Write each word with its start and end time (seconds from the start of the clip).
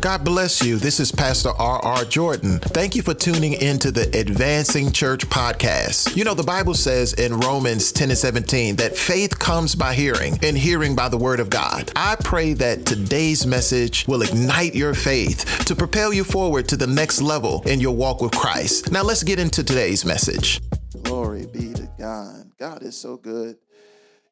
God 0.00 0.24
bless 0.24 0.64
you. 0.64 0.78
This 0.78 0.98
is 0.98 1.12
Pastor 1.12 1.50
R.R. 1.50 2.06
Jordan. 2.06 2.58
Thank 2.60 2.96
you 2.96 3.02
for 3.02 3.12
tuning 3.12 3.52
into 3.52 3.90
the 3.90 4.08
Advancing 4.18 4.92
Church 4.92 5.28
podcast. 5.28 6.16
You 6.16 6.24
know, 6.24 6.32
the 6.32 6.42
Bible 6.42 6.72
says 6.72 7.12
in 7.12 7.38
Romans 7.38 7.92
10 7.92 8.08
and 8.08 8.18
17 8.18 8.76
that 8.76 8.96
faith 8.96 9.38
comes 9.38 9.74
by 9.74 9.92
hearing, 9.92 10.38
and 10.42 10.56
hearing 10.56 10.96
by 10.96 11.10
the 11.10 11.18
word 11.18 11.38
of 11.38 11.50
God. 11.50 11.92
I 11.96 12.16
pray 12.16 12.54
that 12.54 12.86
today's 12.86 13.46
message 13.46 14.06
will 14.08 14.22
ignite 14.22 14.74
your 14.74 14.94
faith 14.94 15.66
to 15.66 15.76
propel 15.76 16.14
you 16.14 16.24
forward 16.24 16.66
to 16.68 16.78
the 16.78 16.86
next 16.86 17.20
level 17.20 17.62
in 17.66 17.78
your 17.78 17.94
walk 17.94 18.22
with 18.22 18.32
Christ. 18.32 18.90
Now, 18.90 19.02
let's 19.02 19.22
get 19.22 19.38
into 19.38 19.62
today's 19.62 20.06
message. 20.06 20.62
Glory 21.02 21.44
be 21.44 21.74
to 21.74 21.90
God. 21.98 22.50
God 22.58 22.82
is 22.82 22.96
so 22.96 23.18
good. 23.18 23.58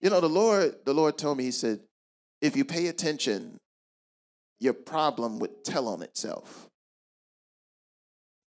You 0.01 0.09
know, 0.09 0.23
the 0.23 0.31
Lord, 0.31 0.77
the 0.87 0.95
Lord 0.95 1.19
told 1.19 1.37
me, 1.37 1.45
He 1.45 1.51
said, 1.51 1.81
if 2.41 2.57
you 2.57 2.65
pay 2.65 2.87
attention, 2.87 3.59
your 4.61 4.75
problem 4.75 5.39
would 5.39 5.65
tell 5.65 5.89
on 5.89 6.03
itself. 6.03 6.69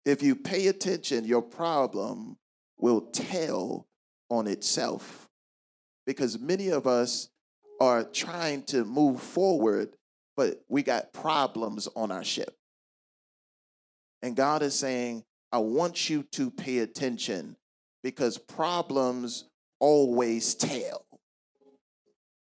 If 0.04 0.22
you 0.22 0.34
pay 0.34 0.68
attention, 0.68 1.24
your 1.24 1.42
problem 1.42 2.38
will 2.78 3.02
tell 3.02 3.86
on 4.30 4.46
itself. 4.46 5.28
Because 6.06 6.38
many 6.38 6.70
of 6.70 6.86
us 6.86 7.28
are 7.80 8.04
trying 8.04 8.62
to 8.64 8.84
move 8.84 9.20
forward, 9.20 9.90
but 10.36 10.64
we 10.68 10.82
got 10.82 11.12
problems 11.12 11.88
on 11.94 12.10
our 12.10 12.24
ship. 12.24 12.56
And 14.22 14.34
God 14.34 14.62
is 14.62 14.74
saying, 14.74 15.24
I 15.52 15.58
want 15.58 16.10
you 16.10 16.22
to 16.32 16.50
pay 16.50 16.78
attention 16.78 17.56
because 18.02 18.38
problems 18.38 19.44
always 19.78 20.54
tell. 20.54 21.04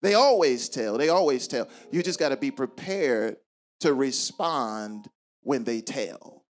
They 0.02 0.16
always 0.16 0.68
tell. 0.68 0.98
They 0.98 1.10
always 1.10 1.48
tell. 1.48 1.70
You 1.92 2.04
just 2.04 2.20
got 2.20 2.30
to 2.30 2.38
be 2.38 2.52
prepared 2.52 3.38
to 3.84 3.94
respond 3.94 5.10
when 5.42 5.66
they 5.66 5.82
tell. 5.82 6.46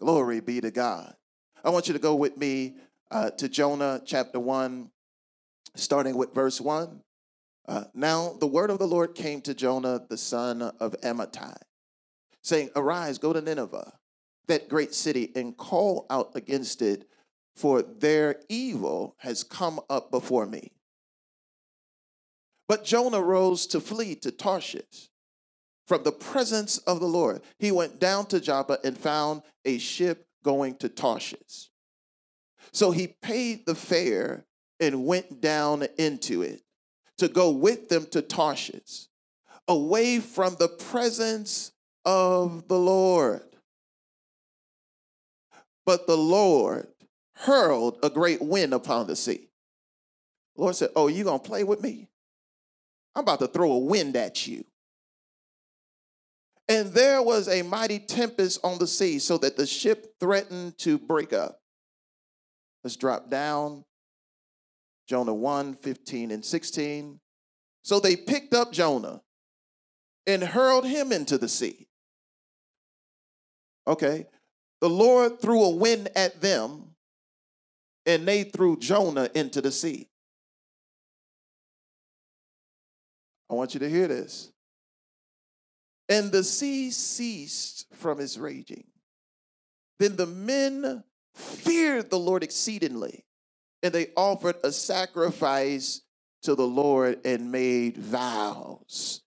Glory 0.00 0.40
be 0.40 0.62
to 0.62 0.70
God. 0.70 1.14
I 1.62 1.68
want 1.68 1.88
you 1.88 1.92
to 1.92 2.00
go 2.00 2.14
with 2.14 2.38
me 2.38 2.76
uh, 3.10 3.28
to 3.32 3.50
Jonah 3.50 4.00
chapter 4.06 4.40
1, 4.40 4.90
starting 5.76 6.16
with 6.16 6.32
verse 6.32 6.62
1. 6.62 7.02
Uh, 7.68 7.84
now, 7.92 8.38
the 8.40 8.46
word 8.46 8.70
of 8.70 8.78
the 8.78 8.86
Lord 8.86 9.14
came 9.14 9.42
to 9.42 9.52
Jonah, 9.52 10.06
the 10.08 10.16
son 10.16 10.62
of 10.62 10.98
Amittai, 11.02 11.54
saying, 12.42 12.70
Arise, 12.74 13.18
go 13.18 13.34
to 13.34 13.42
Nineveh, 13.42 13.92
that 14.46 14.70
great 14.70 14.94
city, 14.94 15.32
and 15.36 15.58
call 15.58 16.06
out 16.08 16.30
against 16.34 16.80
it, 16.80 17.06
for 17.54 17.82
their 17.82 18.36
evil 18.48 19.16
has 19.18 19.44
come 19.44 19.80
up 19.90 20.10
before 20.10 20.46
me. 20.46 20.72
But 22.68 22.86
Jonah 22.86 23.20
rose 23.20 23.66
to 23.66 23.80
flee 23.80 24.14
to 24.16 24.30
Tarshish 24.30 25.10
from 25.86 26.02
the 26.02 26.12
presence 26.12 26.78
of 26.78 27.00
the 27.00 27.06
Lord. 27.06 27.42
He 27.58 27.70
went 27.70 27.98
down 28.00 28.26
to 28.26 28.40
Joppa 28.40 28.78
and 28.84 28.96
found 28.96 29.42
a 29.64 29.78
ship 29.78 30.26
going 30.42 30.76
to 30.76 30.88
Tarshish. 30.88 31.70
So 32.72 32.90
he 32.90 33.08
paid 33.22 33.66
the 33.66 33.74
fare 33.74 34.44
and 34.80 35.06
went 35.06 35.40
down 35.40 35.86
into 35.98 36.42
it 36.42 36.62
to 37.18 37.28
go 37.28 37.50
with 37.50 37.88
them 37.88 38.06
to 38.10 38.22
Tarshish, 38.22 39.06
away 39.68 40.18
from 40.18 40.56
the 40.58 40.68
presence 40.68 41.72
of 42.04 42.68
the 42.68 42.78
Lord. 42.78 43.42
But 45.86 46.06
the 46.06 46.16
Lord 46.16 46.88
hurled 47.36 47.98
a 48.02 48.10
great 48.10 48.42
wind 48.42 48.72
upon 48.74 49.06
the 49.06 49.16
sea. 49.16 49.48
The 50.56 50.62
Lord 50.62 50.76
said, 50.76 50.90
Oh, 50.96 51.08
you 51.08 51.24
gonna 51.24 51.38
play 51.38 51.64
with 51.64 51.82
me? 51.82 52.08
I'm 53.14 53.22
about 53.22 53.40
to 53.40 53.48
throw 53.48 53.72
a 53.72 53.78
wind 53.78 54.16
at 54.16 54.46
you. 54.46 54.64
And 56.68 56.92
there 56.92 57.22
was 57.22 57.48
a 57.48 57.62
mighty 57.62 57.98
tempest 57.98 58.60
on 58.64 58.78
the 58.78 58.86
sea, 58.86 59.18
so 59.18 59.36
that 59.38 59.56
the 59.56 59.66
ship 59.66 60.14
threatened 60.18 60.78
to 60.78 60.98
break 60.98 61.32
up. 61.32 61.60
Let's 62.82 62.96
drop 62.96 63.30
down. 63.30 63.84
Jonah 65.06 65.34
1 65.34 65.74
15 65.74 66.30
and 66.30 66.44
16. 66.44 67.20
So 67.82 68.00
they 68.00 68.16
picked 68.16 68.54
up 68.54 68.72
Jonah 68.72 69.20
and 70.26 70.42
hurled 70.42 70.86
him 70.86 71.12
into 71.12 71.36
the 71.36 71.48
sea. 71.48 71.86
Okay. 73.86 74.26
The 74.80 74.88
Lord 74.88 75.40
threw 75.40 75.62
a 75.62 75.70
wind 75.76 76.08
at 76.16 76.40
them, 76.40 76.94
and 78.06 78.26
they 78.26 78.44
threw 78.44 78.78
Jonah 78.78 79.28
into 79.34 79.60
the 79.60 79.72
sea. 79.72 80.08
I 83.50 83.54
want 83.54 83.74
you 83.74 83.80
to 83.80 83.88
hear 83.88 84.08
this. 84.08 84.50
And 86.08 86.30
the 86.30 86.44
sea 86.44 86.90
ceased 86.90 87.86
from 87.94 88.20
its 88.20 88.36
raging. 88.36 88.84
Then 89.98 90.16
the 90.16 90.26
men 90.26 91.04
feared 91.34 92.10
the 92.10 92.18
Lord 92.18 92.42
exceedingly, 92.42 93.24
and 93.82 93.92
they 93.92 94.08
offered 94.16 94.56
a 94.62 94.72
sacrifice 94.72 96.02
to 96.42 96.54
the 96.54 96.66
Lord 96.66 97.20
and 97.24 97.50
made 97.50 97.96
vows. 97.96 99.22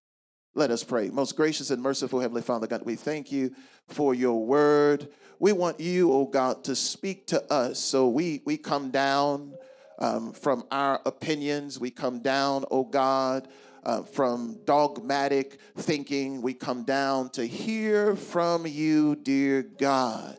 Let 0.55 0.71
us 0.71 0.83
pray. 0.83 1.09
Most 1.09 1.35
gracious 1.35 1.69
and 1.69 1.81
merciful 1.81 2.19
Heavenly 2.19 2.41
Father, 2.41 2.67
God, 2.67 2.83
we 2.83 2.95
thank 2.95 3.31
you 3.31 3.53
for 3.87 4.13
your 4.13 4.45
word. 4.45 5.09
We 5.39 5.51
want 5.51 5.79
you, 5.79 6.11
oh 6.11 6.25
God, 6.25 6.63
to 6.65 6.75
speak 6.75 7.27
to 7.27 7.43
us. 7.51 7.79
So 7.79 8.07
we, 8.07 8.41
we 8.45 8.57
come 8.57 8.89
down 8.89 9.53
um, 9.99 10.33
from 10.33 10.63
our 10.71 11.01
opinions. 11.05 11.79
We 11.79 11.91
come 11.91 12.21
down, 12.21 12.65
oh 12.71 12.83
God, 12.83 13.47
uh, 13.87 14.03
from 14.03 14.59
dogmatic 14.65 15.59
thinking. 15.77 16.41
We 16.41 16.53
come 16.53 16.83
down 16.83 17.29
to 17.31 17.45
hear 17.47 18.15
from 18.17 18.67
you, 18.67 19.15
dear 19.15 19.63
God. 19.63 20.37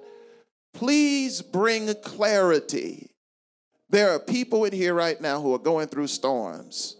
Please 0.75 1.41
bring 1.41 1.92
clarity. 2.03 3.10
There 3.88 4.10
are 4.10 4.20
people 4.20 4.66
in 4.66 4.72
here 4.72 4.92
right 4.92 5.19
now 5.19 5.41
who 5.41 5.54
are 5.54 5.58
going 5.58 5.88
through 5.88 6.08
storms, 6.08 6.98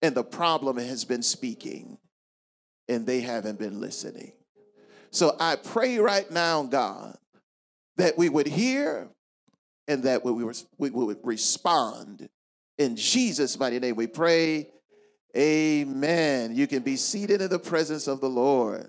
and 0.00 0.14
the 0.14 0.22
problem 0.22 0.76
has 0.78 1.04
been 1.04 1.24
speaking, 1.24 1.98
and 2.88 3.04
they 3.04 3.20
haven't 3.20 3.58
been 3.58 3.80
listening. 3.80 4.32
So 5.10 5.36
I 5.40 5.56
pray 5.56 5.98
right 5.98 6.30
now, 6.30 6.62
God, 6.62 7.18
that 7.96 8.16
we 8.16 8.28
would 8.28 8.46
hear 8.46 9.08
and 9.88 10.04
that 10.04 10.24
we 10.24 10.32
would 10.32 11.18
respond. 11.24 12.28
In 12.78 12.94
Jesus' 12.94 13.58
mighty 13.58 13.80
name 13.80 13.96
we 13.96 14.06
pray. 14.06 14.68
Amen. 15.36 16.54
You 16.54 16.66
can 16.66 16.82
be 16.82 16.96
seated 16.96 17.40
in 17.40 17.50
the 17.50 17.58
presence 17.58 18.06
of 18.06 18.20
the 18.20 18.28
Lord. 18.28 18.88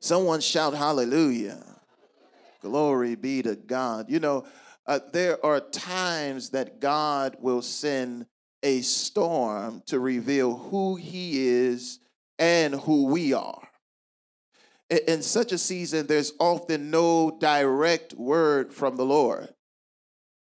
Someone 0.00 0.40
shout 0.40 0.74
hallelujah. 0.74 1.64
Glory 2.60 3.16
be 3.16 3.42
to 3.42 3.56
God. 3.56 4.08
You 4.08 4.20
know, 4.20 4.44
uh, 4.86 5.00
there 5.12 5.44
are 5.44 5.60
times 5.60 6.50
that 6.50 6.80
God 6.80 7.36
will 7.40 7.62
send 7.62 8.26
a 8.62 8.80
storm 8.82 9.82
to 9.86 9.98
reveal 9.98 10.56
who 10.56 10.96
He 10.96 11.46
is 11.46 11.98
and 12.38 12.74
who 12.74 13.06
we 13.06 13.32
are. 13.32 13.68
In, 14.88 14.98
in 15.08 15.22
such 15.22 15.52
a 15.52 15.58
season, 15.58 16.06
there's 16.06 16.32
often 16.38 16.90
no 16.90 17.36
direct 17.40 18.14
word 18.14 18.72
from 18.72 18.96
the 18.96 19.04
Lord. 19.04 19.48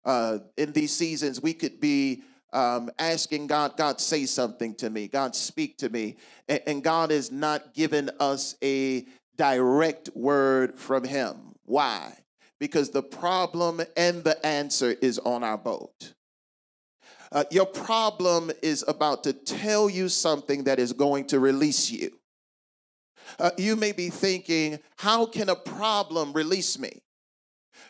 Uh, 0.06 0.40
in 0.56 0.72
these 0.72 0.94
seasons, 0.94 1.42
we 1.42 1.54
could 1.54 1.82
be 1.82 2.24
um, 2.54 2.90
asking 2.98 3.48
God, 3.48 3.78
God, 3.78 4.00
say 4.00 4.26
something 4.26 4.76
to 4.76 4.90
me. 4.90 5.08
God, 5.08 5.36
speak 5.36 5.78
to 5.80 5.90
me. 5.90 6.18
And, 6.48 6.62
and 6.68 6.84
God 6.84 7.12
has 7.12 7.32
not 7.32 7.74
given 7.74 8.10
us 8.20 8.56
a 8.64 9.06
direct 9.36 10.10
word 10.16 10.76
from 10.76 11.04
Him. 11.04 11.56
Why? 11.66 12.14
Because 12.60 12.90
the 12.90 13.04
problem 13.04 13.82
and 13.96 14.24
the 14.24 14.44
answer 14.46 14.96
is 15.02 15.20
on 15.20 15.44
our 15.44 15.58
boat. 15.58 16.14
Uh, 17.32 17.44
your 17.52 17.66
problem 17.66 18.52
is 18.62 18.86
about 18.88 19.24
to 19.26 19.34
tell 19.34 19.90
you 19.90 20.10
something 20.10 20.64
that 20.64 20.80
is 20.80 20.94
going 20.94 21.26
to 21.26 21.40
release 21.40 21.92
you. 21.92 22.18
Uh, 23.38 23.52
you 23.58 23.76
may 23.76 23.92
be 23.92 24.10
thinking, 24.10 24.80
how 24.98 25.26
can 25.26 25.50
a 25.50 25.56
problem 25.56 26.32
release 26.34 26.80
me? 26.80 27.02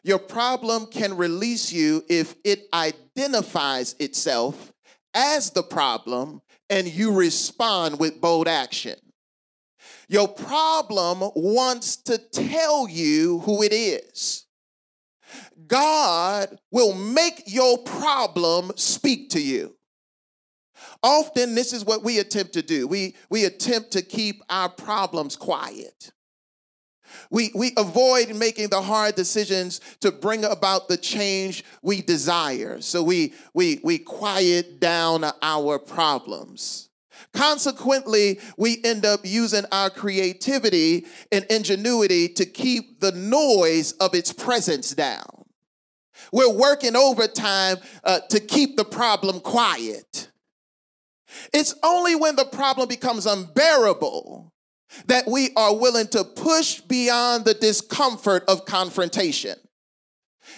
Your 0.03 0.19
problem 0.19 0.85
can 0.88 1.17
release 1.17 1.71
you 1.71 2.03
if 2.09 2.35
it 2.44 2.67
identifies 2.73 3.95
itself 3.99 4.71
as 5.13 5.51
the 5.51 5.63
problem 5.63 6.41
and 6.69 6.88
you 6.88 7.13
respond 7.13 7.99
with 7.99 8.21
bold 8.21 8.47
action. 8.47 8.95
Your 10.09 10.27
problem 10.27 11.19
wants 11.35 11.97
to 12.03 12.17
tell 12.17 12.88
you 12.88 13.39
who 13.39 13.61
it 13.63 13.73
is. 13.73 14.45
God 15.67 16.57
will 16.71 16.94
make 16.94 17.44
your 17.45 17.77
problem 17.79 18.71
speak 18.75 19.29
to 19.31 19.41
you. 19.41 19.75
Often, 21.03 21.55
this 21.55 21.73
is 21.73 21.85
what 21.85 22.03
we 22.03 22.19
attempt 22.19 22.53
to 22.53 22.61
do. 22.61 22.88
We, 22.88 23.15
we 23.29 23.45
attempt 23.45 23.91
to 23.91 24.01
keep 24.01 24.41
our 24.49 24.69
problems 24.69 25.35
quiet. 25.35 26.11
We, 27.30 27.51
we 27.54 27.71
avoid 27.77 28.36
making 28.36 28.69
the 28.69 28.81
hard 28.81 29.15
decisions 29.15 29.81
to 30.01 30.12
bring 30.12 30.44
about 30.44 30.88
the 30.88 30.98
change 30.98 31.63
we 31.81 32.01
desire. 32.01 32.81
So 32.81 33.04
we, 33.04 33.33
we, 33.54 33.80
we 33.83 33.98
quiet 33.98 34.80
down 34.80 35.25
our 35.42 35.80
problems. 35.80 36.89
Consequently, 37.33 38.39
we 38.57 38.81
end 38.83 39.06
up 39.06 39.21
using 39.24 39.65
our 39.71 39.89
creativity 39.89 41.06
and 41.31 41.45
ingenuity 41.50 42.27
to 42.30 42.45
keep 42.45 43.00
the 43.00 43.12
noise 43.12 43.92
of 43.94 44.15
its 44.15 44.33
presence 44.33 44.92
down. 44.92 45.45
We're 46.31 46.51
working 46.51 46.95
overtime 46.95 47.77
uh, 48.04 48.21
to 48.30 48.39
keep 48.39 48.75
the 48.75 48.86
problem 48.86 49.39
quiet. 49.39 50.31
It's 51.54 51.75
only 51.83 52.15
when 52.15 52.36
the 52.36 52.45
problem 52.45 52.88
becomes 52.88 53.25
unbearable 53.25 54.51
that 55.07 55.28
we 55.28 55.51
are 55.56 55.75
willing 55.75 56.07
to 56.07 56.24
push 56.24 56.81
beyond 56.81 57.45
the 57.45 57.54
discomfort 57.54 58.44
of 58.48 58.66
confrontation. 58.66 59.56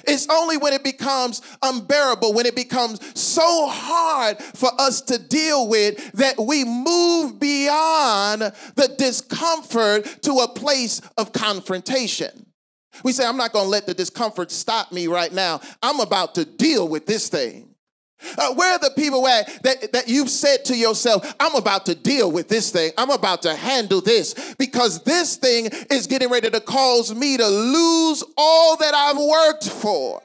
It's 0.07 0.27
only 0.29 0.57
when 0.57 0.73
it 0.73 0.83
becomes 0.83 1.41
unbearable, 1.61 2.33
when 2.33 2.45
it 2.45 2.55
becomes 2.55 2.99
so 3.19 3.67
hard 3.67 4.37
for 4.37 4.69
us 4.79 5.01
to 5.01 5.17
deal 5.17 5.67
with, 5.67 6.11
that 6.13 6.39
we 6.39 6.63
move 6.63 7.39
beyond 7.39 8.41
the 8.75 8.95
discomfort 8.97 10.05
to 10.23 10.33
a 10.39 10.47
place 10.47 11.01
of 11.17 11.33
confrontation. 11.33 12.45
We 13.03 13.11
say, 13.11 13.25
I'm 13.25 13.37
not 13.37 13.51
gonna 13.51 13.69
let 13.69 13.85
the 13.85 13.93
discomfort 13.93 14.51
stop 14.51 14.91
me 14.91 15.07
right 15.07 15.31
now. 15.33 15.61
I'm 15.81 15.99
about 15.99 16.35
to 16.35 16.45
deal 16.45 16.87
with 16.87 17.05
this 17.05 17.29
thing. 17.29 17.68
Uh, 18.37 18.53
where 18.53 18.73
are 18.73 18.79
the 18.79 18.91
people 18.97 19.27
at 19.27 19.47
that, 19.63 19.91
that 19.93 20.07
you've 20.07 20.29
said 20.29 20.65
to 20.65 20.75
yourself, 20.75 21.33
I'm 21.39 21.55
about 21.55 21.85
to 21.85 21.95
deal 21.95 22.31
with 22.31 22.49
this 22.49 22.71
thing. 22.71 22.91
I'm 22.97 23.09
about 23.09 23.43
to 23.43 23.55
handle 23.55 24.01
this 24.01 24.55
because 24.55 25.03
this 25.03 25.37
thing 25.37 25.69
is 25.89 26.07
getting 26.07 26.29
ready 26.29 26.49
to 26.49 26.59
cause 26.59 27.13
me 27.13 27.37
to 27.37 27.47
lose 27.47 28.23
all 28.37 28.77
that 28.77 28.93
I've 28.93 29.17
worked 29.17 29.69
for. 29.69 30.21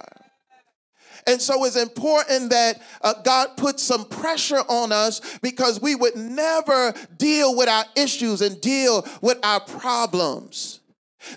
And 1.26 1.40
so 1.40 1.64
it's 1.64 1.76
important 1.76 2.50
that 2.50 2.82
uh, 3.00 3.14
God 3.22 3.56
put 3.56 3.80
some 3.80 4.04
pressure 4.04 4.60
on 4.68 4.92
us 4.92 5.38
because 5.38 5.80
we 5.80 5.94
would 5.94 6.16
never 6.16 6.92
deal 7.16 7.56
with 7.56 7.68
our 7.68 7.84
issues 7.96 8.42
and 8.42 8.60
deal 8.60 9.06
with 9.22 9.38
our 9.42 9.60
problems. 9.60 10.80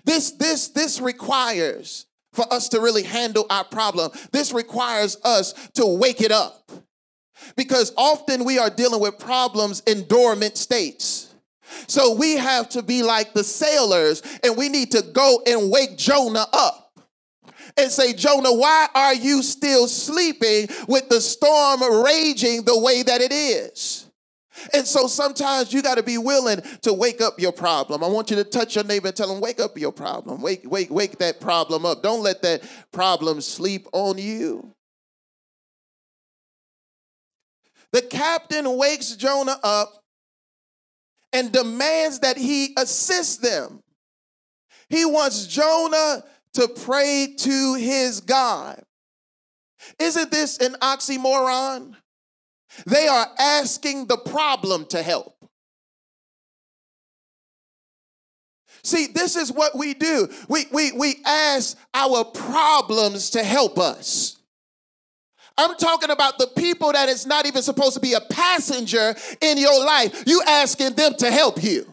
This, 0.04 0.32
this, 0.32 0.70
this 0.70 1.00
requires 1.00 2.07
for 2.38 2.52
us 2.54 2.70
to 2.70 2.80
really 2.80 3.04
handle 3.04 3.48
our 3.50 3.66
problem. 3.66 4.12
This 4.32 4.54
requires 4.54 5.18
us 5.24 5.54
to 5.74 5.86
wake 5.86 6.22
it 6.22 6.32
up 6.32 6.72
because 7.56 7.92
often 7.98 8.46
we 8.46 8.60
are 8.60 8.70
dealing 8.70 9.02
with 9.02 9.18
problems 9.18 9.82
in 9.88 10.08
dormant 10.08 10.56
states. 10.56 11.34
So 11.88 12.16
we 12.16 12.38
have 12.38 12.70
to 12.70 12.84
be 12.84 13.02
like 13.04 13.34
the 13.34 13.44
sailors 13.44 14.22
and 14.44 14.56
we 14.56 14.70
need 14.70 14.92
to 14.92 15.02
go 15.02 15.42
and 15.48 15.72
wake 15.72 15.98
Jonah 15.98 16.46
up 16.54 17.00
and 17.76 17.92
say, 17.92 18.14
Jonah, 18.14 18.54
why 18.54 18.88
are 18.94 19.16
you 19.16 19.42
still 19.42 19.88
sleeping 19.88 20.68
with 20.88 21.10
the 21.10 21.20
storm 21.20 21.82
raging 22.04 22.64
the 22.64 22.78
way 22.78 23.02
that 23.04 23.22
it 23.22 23.32
is? 23.32 24.07
And 24.74 24.86
so 24.86 25.08
sometimes 25.08 25.72
you 25.74 25.82
got 25.82 25.96
to 25.96 26.04
be 26.04 26.18
willing 26.18 26.62
to 26.82 26.94
wake 26.94 27.22
up 27.22 27.40
your 27.40 27.52
problem. 27.52 28.04
I 28.04 28.08
want 28.08 28.30
you 28.30 28.36
to 28.38 28.44
touch 28.44 28.76
your 28.76 28.84
neighbor 28.84 29.08
and 29.08 29.16
tell 29.16 29.28
them, 29.28 29.42
wake 29.42 29.60
up 29.60 29.78
your 29.78 29.92
problem. 29.92 30.42
Wake, 30.42 30.70
wake, 30.70 30.90
wake 30.90 31.18
that 31.20 31.40
problem 31.40 31.86
up. 31.86 32.04
Don't 32.04 32.24
let 32.24 32.42
that 32.42 32.64
problem 32.92 33.42
sleep 33.42 33.88
on 33.92 34.18
you. 34.18 34.74
The 37.92 38.02
captain 38.02 38.78
wakes 38.78 39.16
Jonah 39.16 39.58
up 39.64 40.04
and 41.32 41.52
demands 41.52 42.20
that 42.20 42.38
he 42.38 42.74
assist 42.78 43.42
them. 43.42 43.82
He 44.90 45.06
wants 45.06 45.48
Jonah 45.48 46.24
to 46.54 46.68
pray 46.68 47.36
to 47.38 47.76
his 47.76 48.22
God. 48.22 48.82
Isn't 50.00 50.32
this 50.32 50.58
an 50.58 50.74
oxymoron? 50.82 51.96
They 52.86 53.08
are 53.08 53.28
asking 53.40 54.08
the 54.08 54.18
problem 54.18 54.86
to 54.88 55.02
help. 55.02 55.34
See, 58.84 59.08
this 59.08 59.36
is 59.36 59.52
what 59.52 59.76
we 59.78 59.94
do. 59.94 60.30
We, 60.48 60.66
we, 60.72 60.92
we 60.94 61.16
ask 61.26 61.78
our 61.94 62.24
problems 62.24 63.32
to 63.32 63.44
help 63.44 63.78
us. 63.78 64.38
I'm 65.58 65.76
talking 65.76 66.12
about 66.12 66.38
the 66.38 66.48
people 66.56 66.92
that 66.94 67.10
is 67.10 67.26
not 67.26 67.48
even 67.48 67.64
supposed 67.64 67.96
to 67.96 68.00
be 68.00 68.14
a 68.14 68.22
passenger 68.22 69.16
in 69.42 69.58
your 69.58 69.84
life. 69.84 70.24
You 70.28 70.42
asking 70.48 70.94
them 70.94 71.16
to 71.16 71.32
help 71.32 71.64
you. 71.64 71.92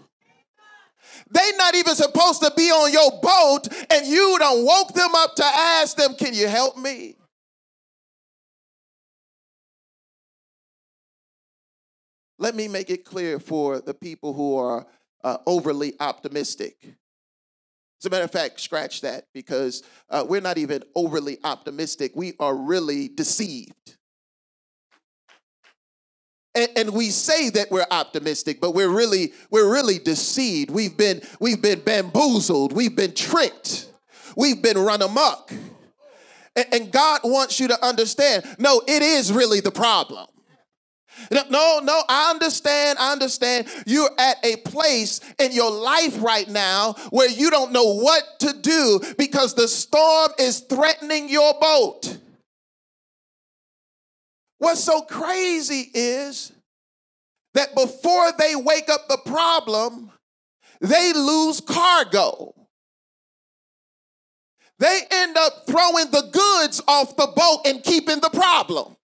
They 1.30 1.50
not 1.56 1.74
even 1.74 1.94
supposed 1.96 2.42
to 2.42 2.52
be 2.56 2.70
on 2.70 2.92
your 2.92 3.10
boat, 3.20 3.66
and 3.90 4.06
you 4.06 4.36
don't 4.38 4.64
woke 4.64 4.92
them 4.92 5.14
up 5.14 5.34
to 5.36 5.44
ask 5.44 5.96
them, 5.96 6.14
"Can 6.14 6.34
you 6.34 6.46
help 6.46 6.76
me?" 6.76 7.16
Let 12.38 12.54
me 12.54 12.68
make 12.68 12.90
it 12.90 13.04
clear 13.04 13.38
for 13.38 13.80
the 13.80 13.94
people 13.94 14.32
who 14.32 14.56
are 14.56 14.86
uh, 15.22 15.38
overly 15.46 15.94
optimistic. 16.00 16.76
As 18.00 18.06
a 18.06 18.10
matter 18.10 18.24
of 18.24 18.32
fact, 18.32 18.60
scratch 18.60 19.00
that 19.00 19.28
because 19.32 19.82
uh, 20.10 20.24
we're 20.28 20.40
not 20.40 20.58
even 20.58 20.82
overly 20.94 21.38
optimistic. 21.42 22.12
We 22.14 22.34
are 22.38 22.54
really 22.54 23.08
deceived. 23.08 23.96
And, 26.56 26.68
and, 26.76 26.90
we 26.90 27.10
say 27.10 27.50
that 27.50 27.70
we're 27.72 27.86
optimistic, 27.90 28.60
but 28.60 28.74
we're 28.74 28.88
really 28.88 29.32
we're 29.50 29.72
really 29.72 29.98
deceived. 29.98 30.70
We've 30.70 30.96
been 30.96 31.20
we've 31.40 31.60
been 31.60 31.80
bamboozled. 31.80 32.72
We've 32.72 32.94
been 32.94 33.12
tricked. 33.12 33.88
We've 34.36 34.62
been 34.62 34.78
run 34.78 35.02
amok. 35.02 35.52
And, 36.54 36.66
and 36.72 36.92
God 36.92 37.22
wants 37.24 37.58
you 37.58 37.68
to 37.68 37.84
understand. 37.84 38.44
No, 38.58 38.82
it 38.86 39.02
is 39.02 39.32
really 39.32 39.60
the 39.60 39.72
problem. 39.72 40.26
No, 41.30 41.80
no, 41.82 42.02
I 42.08 42.30
understand. 42.30 42.98
I 42.98 43.12
understand. 43.12 43.66
You're 43.86 44.10
at 44.18 44.44
a 44.44 44.56
place 44.56 45.20
in 45.38 45.52
your 45.52 45.70
life 45.70 46.22
right 46.22 46.48
now 46.48 46.94
where 47.10 47.28
you 47.28 47.50
don't 47.50 47.72
know 47.72 47.94
what 47.94 48.22
to 48.40 48.52
do 48.60 49.00
because 49.16 49.54
the 49.54 49.68
storm 49.68 50.30
is 50.38 50.60
threatening 50.60 51.28
your 51.28 51.54
boat. 51.60 52.18
What's 54.58 54.82
so 54.82 55.02
crazy 55.02 55.90
is 55.92 56.52
that 57.54 57.74
before 57.74 58.32
they 58.38 58.56
wake 58.56 58.88
up 58.88 59.08
the 59.08 59.18
problem, 59.24 60.10
they 60.80 61.12
lose 61.12 61.60
cargo. 61.60 62.54
They 64.78 65.00
end 65.10 65.36
up 65.36 65.66
throwing 65.66 66.10
the 66.10 66.28
goods 66.32 66.82
off 66.88 67.16
the 67.16 67.28
boat 67.34 67.60
and 67.64 67.82
keeping 67.82 68.20
the 68.20 68.30
problem. 68.30 68.96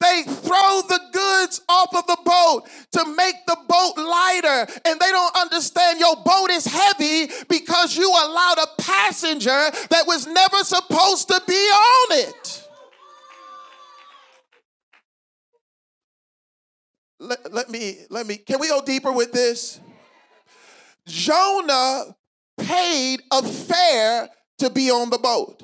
They 0.00 0.24
throw 0.24 0.82
the 0.88 1.00
goods 1.12 1.62
off 1.68 1.94
of 1.96 2.06
the 2.06 2.18
boat 2.22 2.68
to 2.92 3.14
make 3.14 3.36
the 3.46 3.56
boat 3.66 3.94
lighter, 3.96 4.72
and 4.84 5.00
they 5.00 5.10
don't 5.10 5.36
understand 5.36 5.98
your 5.98 6.16
boat 6.16 6.50
is 6.50 6.66
heavy 6.66 7.32
because 7.48 7.96
you 7.96 8.10
allowed 8.10 8.58
a 8.58 8.82
passenger 8.82 9.70
that 9.90 10.04
was 10.06 10.26
never 10.26 10.58
supposed 10.64 11.28
to 11.28 11.42
be 11.46 11.54
on 11.54 12.18
it. 12.18 12.68
Let, 17.18 17.52
let 17.52 17.70
me, 17.70 18.00
let 18.10 18.26
me, 18.26 18.36
can 18.36 18.60
we 18.60 18.68
go 18.68 18.82
deeper 18.82 19.12
with 19.12 19.32
this? 19.32 19.80
Jonah 21.06 22.14
paid 22.58 23.22
a 23.32 23.42
fare 23.42 24.28
to 24.58 24.70
be 24.70 24.90
on 24.90 25.08
the 25.08 25.18
boat. 25.18 25.62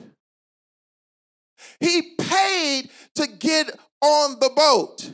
He 1.80 2.14
paid 2.18 2.90
to 3.16 3.26
get 3.26 3.78
on 4.02 4.38
the 4.40 4.50
boat. 4.54 5.11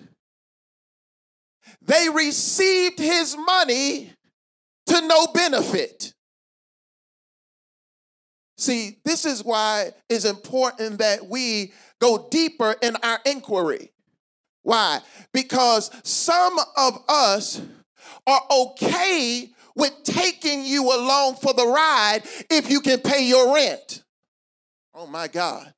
They 1.82 2.08
received 2.08 2.98
his 2.98 3.36
money 3.36 4.12
to 4.86 5.06
no 5.06 5.26
benefit. 5.28 6.14
See, 8.56 8.98
this 9.04 9.24
is 9.24 9.44
why 9.44 9.92
it's 10.08 10.24
important 10.24 10.98
that 10.98 11.28
we 11.28 11.72
go 12.00 12.28
deeper 12.30 12.74
in 12.82 12.96
our 13.02 13.20
inquiry. 13.24 13.92
Why? 14.62 15.00
Because 15.32 15.90
some 16.02 16.58
of 16.76 16.98
us 17.08 17.62
are 18.26 18.42
okay 18.50 19.50
with 19.76 19.92
taking 20.02 20.64
you 20.64 20.92
along 20.92 21.36
for 21.36 21.54
the 21.54 21.66
ride 21.66 22.22
if 22.50 22.68
you 22.68 22.80
can 22.80 22.98
pay 22.98 23.24
your 23.24 23.54
rent. 23.54 24.02
Oh 24.92 25.06
my 25.06 25.28
God. 25.28 25.72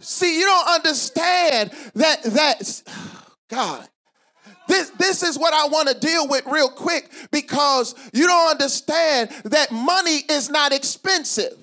See, 0.00 0.38
you 0.38 0.46
don't 0.46 0.68
understand 0.68 1.70
that 1.94 2.22
that 2.22 2.82
God. 3.48 3.88
This, 4.68 4.90
this 4.90 5.22
is 5.24 5.36
what 5.36 5.52
I 5.52 5.66
want 5.66 5.88
to 5.88 5.98
deal 5.98 6.28
with 6.28 6.46
real 6.46 6.68
quick 6.68 7.10
because 7.32 7.94
you 8.12 8.26
don't 8.28 8.52
understand 8.52 9.30
that 9.46 9.72
money 9.72 10.20
is 10.28 10.48
not 10.48 10.72
expensive. 10.72 11.56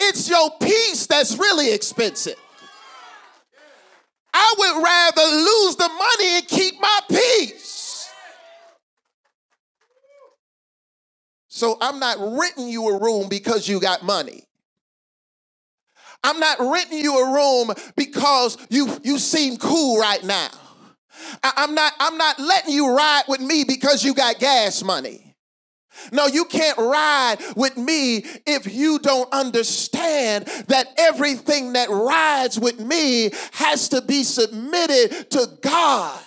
It's 0.00 0.28
your 0.28 0.50
peace 0.60 1.06
that's 1.06 1.36
really 1.38 1.72
expensive. 1.72 2.34
I 4.34 4.54
would 4.58 4.82
rather 4.82 5.22
lose 5.22 5.76
the 5.76 5.88
money 5.88 6.38
and 6.38 6.48
keep 6.48 6.80
my 6.80 7.00
peace. 7.08 8.10
So 11.48 11.76
I'm 11.80 12.00
not 12.00 12.16
renting 12.18 12.68
you 12.68 12.88
a 12.88 13.00
room 13.00 13.28
because 13.28 13.68
you 13.68 13.80
got 13.80 14.02
money. 14.02 14.44
I'm 16.22 16.38
not 16.38 16.58
renting 16.60 16.98
you 16.98 17.18
a 17.18 17.32
room 17.32 17.72
because 17.96 18.58
you, 18.68 18.98
you 19.02 19.18
seem 19.18 19.56
cool 19.56 19.98
right 19.98 20.22
now. 20.22 20.50
I, 21.42 21.52
I'm 21.56 21.74
not, 21.74 21.92
I'm 21.98 22.18
not 22.18 22.38
letting 22.38 22.72
you 22.74 22.94
ride 22.94 23.24
with 23.28 23.40
me 23.40 23.64
because 23.64 24.04
you 24.04 24.14
got 24.14 24.38
gas 24.38 24.82
money. 24.82 25.30
No, 26.12 26.26
you 26.26 26.44
can't 26.44 26.78
ride 26.78 27.36
with 27.56 27.76
me 27.76 28.24
if 28.46 28.72
you 28.72 28.98
don't 29.00 29.30
understand 29.32 30.46
that 30.68 30.86
everything 30.96 31.74
that 31.74 31.90
rides 31.90 32.58
with 32.58 32.80
me 32.80 33.30
has 33.52 33.88
to 33.90 34.00
be 34.00 34.22
submitted 34.22 35.30
to 35.30 35.46
God. 35.62 36.20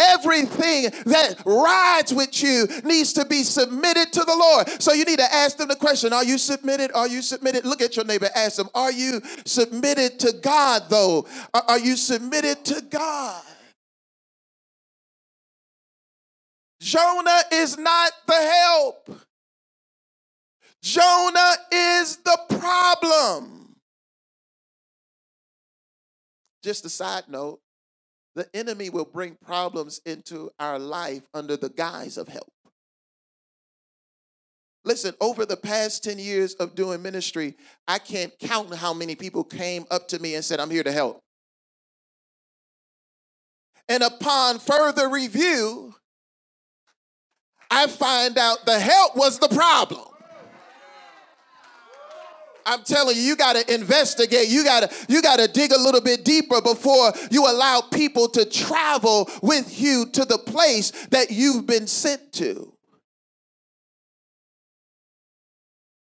Everything 0.00 0.84
that 1.06 1.42
rides 1.44 2.14
with 2.14 2.42
you 2.42 2.66
needs 2.84 3.12
to 3.12 3.24
be 3.26 3.42
submitted 3.42 4.12
to 4.14 4.20
the 4.20 4.34
Lord. 4.34 4.82
So 4.82 4.92
you 4.92 5.04
need 5.04 5.18
to 5.18 5.34
ask 5.34 5.58
them 5.58 5.68
the 5.68 5.76
question 5.76 6.12
Are 6.12 6.24
you 6.24 6.38
submitted? 6.38 6.90
Are 6.92 7.08
you 7.08 7.20
submitted? 7.22 7.66
Look 7.66 7.82
at 7.82 7.96
your 7.96 8.04
neighbor, 8.06 8.28
ask 8.34 8.56
them, 8.56 8.70
Are 8.74 8.92
you 8.92 9.20
submitted 9.44 10.18
to 10.20 10.32
God, 10.42 10.84
though? 10.88 11.26
Are 11.52 11.78
you 11.78 11.96
submitted 11.96 12.64
to 12.66 12.80
God? 12.90 13.42
Jonah 16.80 17.42
is 17.52 17.76
not 17.76 18.12
the 18.26 18.32
help. 18.32 19.10
Jonah 20.82 21.54
is 21.70 22.16
the 22.16 22.38
problem. 22.48 23.76
Just 26.62 26.86
a 26.86 26.88
side 26.88 27.24
note 27.28 27.60
the 28.34 28.48
enemy 28.54 28.90
will 28.90 29.04
bring 29.04 29.36
problems 29.44 30.00
into 30.06 30.50
our 30.58 30.78
life 30.78 31.22
under 31.34 31.56
the 31.56 31.68
guise 31.68 32.16
of 32.16 32.28
help. 32.28 32.48
Listen, 34.84 35.14
over 35.20 35.44
the 35.44 35.56
past 35.56 36.02
10 36.04 36.18
years 36.18 36.54
of 36.54 36.74
doing 36.74 37.02
ministry, 37.02 37.54
I 37.86 37.98
can't 37.98 38.32
count 38.38 38.74
how 38.74 38.94
many 38.94 39.14
people 39.14 39.44
came 39.44 39.84
up 39.90 40.08
to 40.08 40.18
me 40.18 40.34
and 40.34 40.44
said, 40.44 40.58
I'm 40.58 40.70
here 40.70 40.82
to 40.82 40.92
help. 40.92 41.20
And 43.88 44.02
upon 44.02 44.58
further 44.58 45.08
review, 45.08 45.94
I 47.70 47.88
find 47.88 48.38
out 48.38 48.64
the 48.64 48.78
help 48.78 49.16
was 49.16 49.38
the 49.38 49.48
problem. 49.48 50.06
I'm 52.70 52.84
telling 52.84 53.16
you, 53.16 53.22
you 53.22 53.34
got 53.34 53.56
to 53.56 53.74
investigate. 53.74 54.48
You 54.48 54.62
got 54.62 54.88
to 54.88 55.06
you 55.08 55.20
got 55.20 55.40
to 55.40 55.48
dig 55.48 55.72
a 55.72 55.78
little 55.78 56.00
bit 56.00 56.24
deeper 56.24 56.62
before 56.62 57.12
you 57.28 57.50
allow 57.50 57.80
people 57.80 58.28
to 58.28 58.44
travel 58.44 59.28
with 59.42 59.80
you 59.80 60.06
to 60.12 60.24
the 60.24 60.38
place 60.38 60.92
that 61.06 61.32
you've 61.32 61.66
been 61.66 61.88
sent 61.88 62.32
to. 62.34 62.72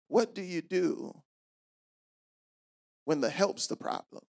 What 0.08 0.34
do 0.34 0.42
you 0.42 0.60
do 0.60 1.16
when 3.06 3.22
the 3.22 3.30
help's 3.30 3.66
the 3.66 3.76
problem? 3.76 4.22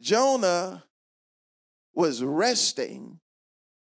Jonah 0.00 0.84
was 1.92 2.22
resting 2.22 3.18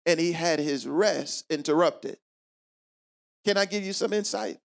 and 0.05 0.17
he 0.17 0.31
had 0.31 0.59
his 0.59 0.87
rest 0.87 1.43
interrupted. 1.49 2.19
Can 3.43 3.57
I 3.57 3.65
give 3.65 3.83
you 3.83 3.91
some 3.91 4.13
insight? 4.13 4.59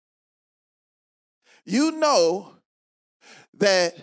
You 1.65 1.93
know 1.93 2.53
that 3.59 3.97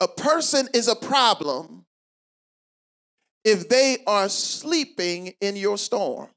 a 0.00 0.08
person 0.08 0.68
is 0.74 0.88
a 0.88 0.96
problem 0.96 1.84
if 3.44 3.68
they 3.68 3.98
are 4.06 4.28
sleeping 4.28 5.34
in 5.40 5.56
your 5.56 5.78
storm. 5.78 6.28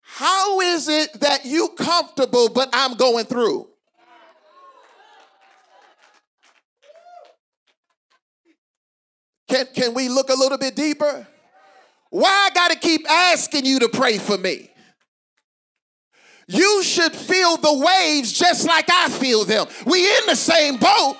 How 0.00 0.60
is 0.60 0.88
it 0.88 1.20
that 1.20 1.44
you 1.44 1.68
comfortable 1.76 2.48
but 2.48 2.70
I'm 2.72 2.94
going 2.94 3.26
through? 3.26 3.68
Can, 9.48 9.66
can 9.74 9.94
we 9.94 10.08
look 10.08 10.30
a 10.30 10.34
little 10.34 10.58
bit 10.58 10.74
deeper? 10.74 11.26
Why 12.10 12.48
I 12.50 12.54
got 12.54 12.70
to 12.70 12.78
keep 12.78 13.08
asking 13.10 13.66
you 13.66 13.80
to 13.80 13.88
pray 13.88 14.18
for 14.18 14.38
me? 14.38 14.70
You 16.48 16.82
should 16.84 17.12
feel 17.12 17.56
the 17.56 17.74
waves 17.74 18.32
just 18.32 18.66
like 18.66 18.88
I 18.88 19.08
feel 19.08 19.44
them. 19.44 19.66
We 19.84 20.06
in 20.06 20.26
the 20.26 20.36
same 20.36 20.76
boat. 20.76 21.16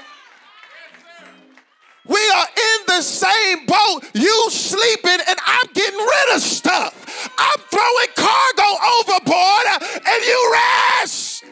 We 2.07 2.21
are 2.37 2.47
in 2.47 2.87
the 2.87 3.02
same 3.02 3.66
boat. 3.66 4.00
You 4.14 4.50
sleeping 4.50 5.19
and 5.28 5.38
I'm 5.45 5.66
getting 5.75 5.99
rid 5.99 6.37
of 6.37 6.40
stuff. 6.40 7.31
I'm 7.37 7.61
throwing 7.69 8.07
cargo 8.14 8.69
overboard 9.00 9.83
and 10.07 10.25
you 10.25 10.52
rest. 11.00 11.45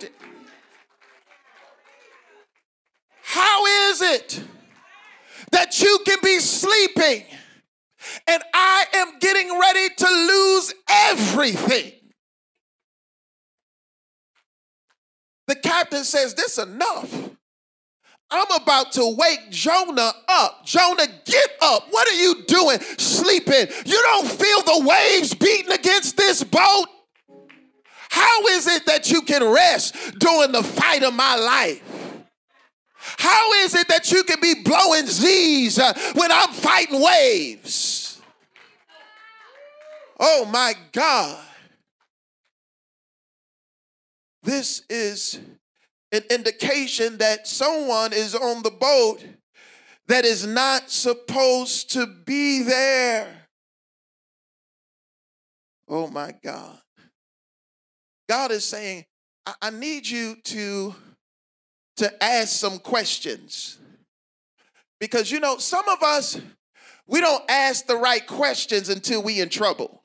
How 3.23 3.67
is 3.91 4.03
it 4.03 4.45
that 5.51 5.81
you 5.81 5.99
can 6.07 6.19
be 6.23 6.39
sleeping 6.39 7.25
and 8.27 8.43
I 8.53 8.85
am 8.95 9.19
getting 9.21 9.59
ready 9.59 9.95
to 9.95 10.07
lose 10.07 10.75
everything. 10.89 11.93
The 15.47 15.57
captain 15.57 16.05
says, 16.05 16.35
This 16.35 16.59
enough. 16.59 17.31
I'm 18.31 18.63
about 18.63 18.93
to 18.93 19.15
wake 19.17 19.51
Jonah 19.51 20.13
up. 20.29 20.65
Jonah, 20.65 21.07
get 21.25 21.51
up. 21.63 21.87
What 21.91 22.09
are 22.09 22.21
you 22.21 22.43
doing? 22.47 22.81
Sleeping. 22.99 23.67
You 23.85 24.03
don't 24.03 24.29
feel 24.29 24.63
the 24.63 24.85
waves 24.87 25.35
beating 25.35 25.71
against 25.71 26.17
this 26.17 26.43
boat? 26.43 26.87
How 28.11 28.47
is 28.47 28.67
it 28.67 28.87
that 28.87 29.11
you 29.11 29.23
can 29.23 29.45
rest 29.45 29.95
during 30.19 30.53
the 30.53 30.63
fight 30.63 31.03
of 31.03 31.15
my 31.15 31.37
life? 31.37 31.94
How 33.19 33.53
is 33.65 33.75
it 33.75 33.89
that 33.89 34.11
you 34.13 34.25
can 34.25 34.41
be 34.41 34.63
blowing 34.63 35.07
Z's 35.07 35.79
uh, 35.79 35.93
when 36.15 36.31
I'm 36.31 36.51
fighting 36.51 37.01
waves? 37.01 38.21
Oh 40.19 40.45
my 40.51 40.75
God. 40.93 41.43
This 44.43 44.83
is 44.91 45.41
an 46.13 46.23
indication 46.31 47.19
that 47.19 47.49
someone 47.49 48.13
is 48.13 48.35
on 48.35 48.63
the 48.63 48.71
boat 48.71 49.25
that 50.07 50.25
is 50.25 50.47
not 50.47 50.91
supposed 50.91 51.91
to 51.93 52.07
be 52.07 52.63
there. 52.63 53.47
Oh 55.89 56.09
my 56.09 56.35
God. 56.43 56.79
God 58.29 58.51
is 58.53 58.65
saying, 58.65 59.05
I, 59.47 59.55
I 59.63 59.71
need 59.71 60.07
you 60.07 60.37
to 60.45 60.95
to 61.97 62.23
ask 62.23 62.49
some 62.49 62.79
questions. 62.79 63.79
Because 65.01 65.31
you 65.31 65.41
know, 65.41 65.59
some 65.59 65.89
of 65.89 66.03
us, 66.03 66.41
we 67.07 67.21
don't 67.21 67.45
ask 67.49 67.87
the 67.87 67.97
right 67.97 68.27
questions 68.27 68.89
until 68.89 69.23
we 69.23 69.41
in 69.41 69.49
trouble. 69.49 70.01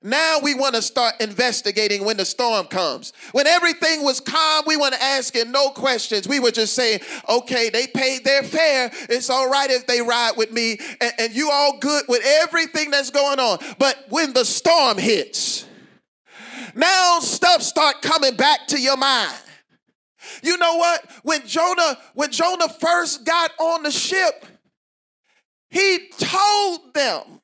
Now 0.00 0.38
we 0.40 0.54
want 0.54 0.76
to 0.76 0.82
start 0.82 1.14
investigating 1.20 2.04
when 2.04 2.16
the 2.16 2.24
storm 2.24 2.66
comes. 2.66 3.12
When 3.32 3.48
everything 3.48 4.04
was 4.04 4.20
calm, 4.20 4.62
we 4.66 4.76
weren't 4.76 4.94
asking 4.94 5.50
no 5.50 5.70
questions. 5.70 6.28
We 6.28 6.38
were 6.38 6.52
just 6.52 6.74
saying, 6.74 7.00
okay, 7.28 7.68
they 7.68 7.88
paid 7.88 8.22
their 8.24 8.44
fare. 8.44 8.92
It's 9.08 9.28
all 9.28 9.50
right 9.50 9.68
if 9.68 9.88
they 9.88 10.00
ride 10.00 10.34
with 10.36 10.52
me, 10.52 10.78
and, 11.00 11.12
and 11.18 11.32
you 11.34 11.50
all 11.50 11.78
good 11.78 12.04
with 12.08 12.22
everything 12.24 12.92
that's 12.92 13.10
going 13.10 13.40
on. 13.40 13.58
But 13.78 14.06
when 14.08 14.32
the 14.34 14.44
storm 14.44 14.98
hits, 14.98 15.66
now 16.76 17.18
stuff 17.18 17.62
start 17.62 18.00
coming 18.00 18.36
back 18.36 18.68
to 18.68 18.80
your 18.80 18.96
mind. 18.96 19.36
You 20.42 20.56
know 20.58 20.76
what? 20.76 21.10
When 21.22 21.46
Jonah, 21.46 21.98
when 22.14 22.30
Jonah 22.30 22.68
first 22.68 23.24
got 23.24 23.50
on 23.58 23.82
the 23.82 23.90
ship, 23.90 24.46
he 25.70 26.08
told 26.18 26.94
them, 26.94 27.40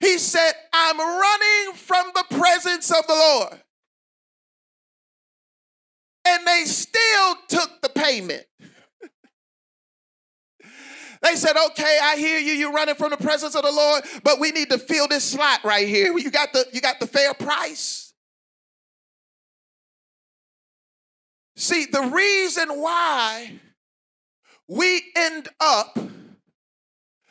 he 0.00 0.18
said, 0.18 0.52
I'm 0.72 0.98
running 0.98 1.74
from 1.74 2.10
the 2.14 2.36
presence 2.36 2.90
of 2.90 3.06
the 3.06 3.14
Lord. 3.14 3.60
And 6.26 6.46
they 6.46 6.64
still 6.64 7.36
took 7.48 7.80
the 7.82 7.88
payment. 7.88 8.44
They 11.22 11.36
said, 11.36 11.56
okay, 11.70 11.98
I 12.02 12.16
hear 12.16 12.40
you, 12.40 12.52
you're 12.52 12.72
running 12.72 12.96
from 12.96 13.10
the 13.10 13.16
presence 13.16 13.54
of 13.54 13.62
the 13.62 13.70
Lord, 13.70 14.02
but 14.24 14.40
we 14.40 14.50
need 14.50 14.70
to 14.70 14.78
fill 14.78 15.06
this 15.06 15.22
slot 15.22 15.60
right 15.64 15.86
here. 15.86 16.16
You 16.18 16.30
got 16.32 16.52
the, 16.52 16.66
you 16.72 16.80
got 16.80 16.98
the 16.98 17.06
fair 17.06 17.32
price. 17.32 18.11
See, 21.62 21.84
the 21.84 22.02
reason 22.02 22.70
why 22.80 23.60
we 24.66 25.00
end 25.14 25.48
up 25.60 25.96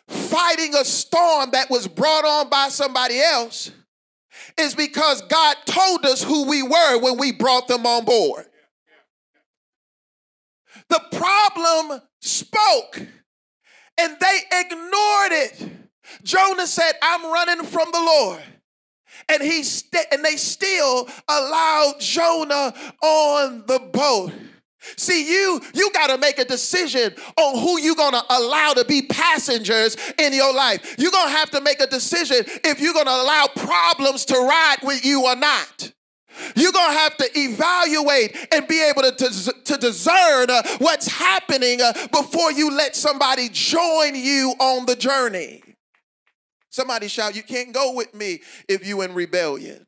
fighting 0.07 0.73
a 0.73 0.85
storm 0.85 1.51
that 1.51 1.69
was 1.69 1.85
brought 1.85 2.23
on 2.23 2.49
by 2.49 2.69
somebody 2.69 3.19
else 3.19 3.71
is 4.57 4.73
because 4.73 5.21
God 5.23 5.57
told 5.65 6.05
us 6.05 6.23
who 6.23 6.47
we 6.47 6.63
were 6.63 6.97
when 7.01 7.17
we 7.17 7.33
brought 7.33 7.67
them 7.67 7.85
on 7.85 8.05
board. 8.05 8.45
The 10.87 11.01
problem 11.11 11.99
spoke 12.21 13.01
and 13.97 14.17
they 14.17 14.39
ignored 14.53 15.31
it 15.33 15.71
Jonah 16.23 16.67
said, 16.67 16.93
I'm 17.01 17.31
running 17.31 17.65
from 17.65 17.89
the 17.91 17.99
Lord. 17.99 18.41
And 19.29 19.41
he 19.41 19.63
st- 19.63 20.07
and 20.11 20.23
they 20.23 20.35
still 20.35 21.09
allowed 21.27 21.95
Jonah 21.99 22.73
on 23.01 23.63
the 23.67 23.79
boat. 23.79 24.31
See, 24.97 25.29
you 25.31 25.61
you 25.73 25.91
got 25.93 26.07
to 26.07 26.17
make 26.17 26.39
a 26.39 26.45
decision 26.45 27.13
on 27.37 27.59
who 27.59 27.79
you're 27.79 27.95
going 27.95 28.13
to 28.13 28.23
allow 28.29 28.73
to 28.73 28.85
be 28.85 29.03
passengers 29.03 29.95
in 30.17 30.33
your 30.33 30.53
life. 30.53 30.95
You're 30.97 31.11
going 31.11 31.27
to 31.27 31.37
have 31.37 31.51
to 31.51 31.61
make 31.61 31.79
a 31.79 31.87
decision 31.87 32.37
if 32.63 32.79
you're 32.79 32.93
going 32.93 33.05
to 33.05 33.11
allow 33.11 33.47
problems 33.55 34.25
to 34.25 34.33
ride 34.33 34.77
with 34.81 35.05
you 35.05 35.25
or 35.25 35.35
not. 35.35 35.91
You're 36.55 36.71
going 36.71 36.91
to 36.91 36.97
have 36.97 37.17
to 37.17 37.29
evaluate 37.35 38.35
and 38.51 38.67
be 38.67 38.83
able 38.83 39.03
to, 39.03 39.11
to, 39.11 39.53
to 39.65 39.77
discern 39.77 40.49
uh, 40.49 40.63
what's 40.79 41.07
happening 41.07 41.81
uh, 41.81 41.93
before 42.11 42.51
you 42.51 42.71
let 42.71 42.95
somebody 42.95 43.49
join 43.49 44.15
you 44.15 44.55
on 44.59 44.85
the 44.85 44.95
journey. 44.95 45.61
Somebody 46.71 47.09
shout, 47.09 47.35
You 47.35 47.43
can't 47.43 47.73
go 47.73 47.93
with 47.93 48.15
me 48.15 48.41
if 48.67 48.87
you 48.87 49.01
in 49.01 49.13
rebellion. 49.13 49.85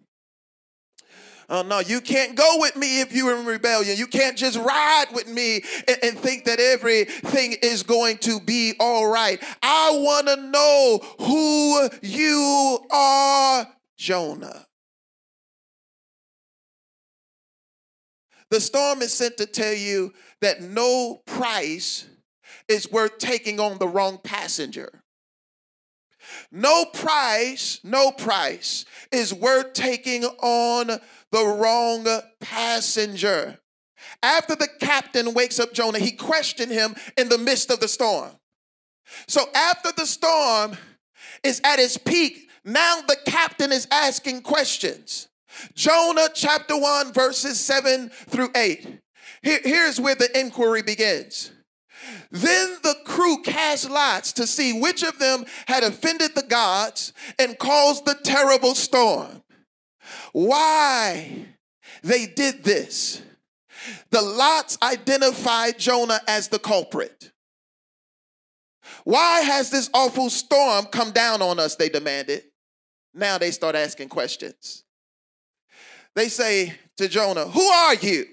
Oh, 1.49 1.61
no, 1.61 1.79
you 1.79 1.99
can't 2.01 2.35
go 2.35 2.55
with 2.57 2.75
me 2.75 3.01
if 3.01 3.13
you're 3.13 3.37
in 3.37 3.45
rebellion. 3.45 3.97
You 3.97 4.07
can't 4.07 4.37
just 4.37 4.57
ride 4.57 5.07
with 5.13 5.27
me 5.27 5.63
and, 5.87 5.97
and 6.01 6.17
think 6.17 6.45
that 6.45 6.59
everything 6.59 7.55
is 7.61 7.83
going 7.83 8.17
to 8.19 8.39
be 8.39 8.73
all 8.79 9.07
right. 9.07 9.43
I 9.61 9.91
want 9.93 10.27
to 10.27 10.37
know 10.37 10.99
who 11.19 11.89
you 12.01 12.79
are, 12.91 13.67
Jonah. 13.97 14.65
The 18.49 18.61
storm 18.61 19.01
is 19.01 19.13
sent 19.13 19.37
to 19.37 19.45
tell 19.45 19.73
you 19.73 20.13
that 20.41 20.61
no 20.61 21.21
price 21.25 22.07
is 22.67 22.91
worth 22.91 23.17
taking 23.17 23.59
on 23.59 23.79
the 23.79 23.87
wrong 23.87 24.19
passenger. 24.23 25.02
No 26.51 26.85
price, 26.85 27.79
no 27.83 28.11
price 28.11 28.85
is 29.11 29.33
worth 29.33 29.73
taking 29.73 30.23
on 30.23 30.87
the 31.31 31.45
wrong 31.45 32.07
passenger. 32.39 33.59
After 34.21 34.55
the 34.55 34.69
captain 34.79 35.33
wakes 35.33 35.59
up 35.59 35.73
Jonah, 35.73 35.99
he 35.99 36.11
questioned 36.11 36.71
him 36.71 36.95
in 37.17 37.29
the 37.29 37.37
midst 37.37 37.71
of 37.71 37.79
the 37.79 37.87
storm. 37.87 38.31
So 39.27 39.45
after 39.53 39.91
the 39.91 40.05
storm 40.05 40.77
is 41.43 41.61
at 41.63 41.79
its 41.79 41.97
peak, 41.97 42.49
now 42.63 43.01
the 43.07 43.17
captain 43.25 43.71
is 43.71 43.87
asking 43.91 44.41
questions. 44.41 45.27
Jonah 45.75 46.29
chapter 46.33 46.77
1, 46.77 47.13
verses 47.13 47.59
7 47.59 48.09
through 48.09 48.49
8. 48.55 48.99
Here, 49.41 49.59
here's 49.63 49.99
where 49.99 50.15
the 50.15 50.29
inquiry 50.39 50.81
begins. 50.81 51.51
Then 52.31 52.77
the 52.83 52.95
crew 53.05 53.41
cast 53.43 53.89
lots 53.89 54.33
to 54.33 54.48
see 54.48 54.79
which 54.79 55.03
of 55.03 55.19
them 55.19 55.45
had 55.67 55.83
offended 55.83 56.36
the 56.36 56.43
gods 56.43 57.13
and 57.39 57.57
caused 57.57 58.05
the 58.05 58.15
terrible 58.24 58.75
storm. 58.75 59.43
Why 60.31 61.45
they 62.01 62.25
did 62.25 62.63
this? 62.63 63.22
The 64.10 64.22
lots 64.22 64.77
identified 64.81 65.77
Jonah 65.77 66.22
as 66.27 66.48
the 66.48 66.60
culprit. 66.60 67.31
Why 69.03 69.41
has 69.41 69.69
this 69.69 69.89
awful 69.93 70.29
storm 70.29 70.86
come 70.86 71.12
down 71.12 71.41
on 71.41 71.60
us? 71.60 71.75
They 71.75 71.89
demanded. 71.89 72.43
Now 73.13 73.38
they 73.38 73.51
start 73.51 73.75
asking 73.75 74.10
questions. 74.10 74.83
They 76.15 76.29
say 76.29 76.75
to 76.98 77.07
Jonah, 77.07 77.45
Who 77.45 77.62
are 77.62 77.95
you? 77.95 78.25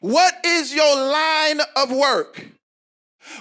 What 0.00 0.34
is 0.44 0.74
your 0.74 0.94
line 0.94 1.60
of 1.76 1.90
work? 1.90 2.46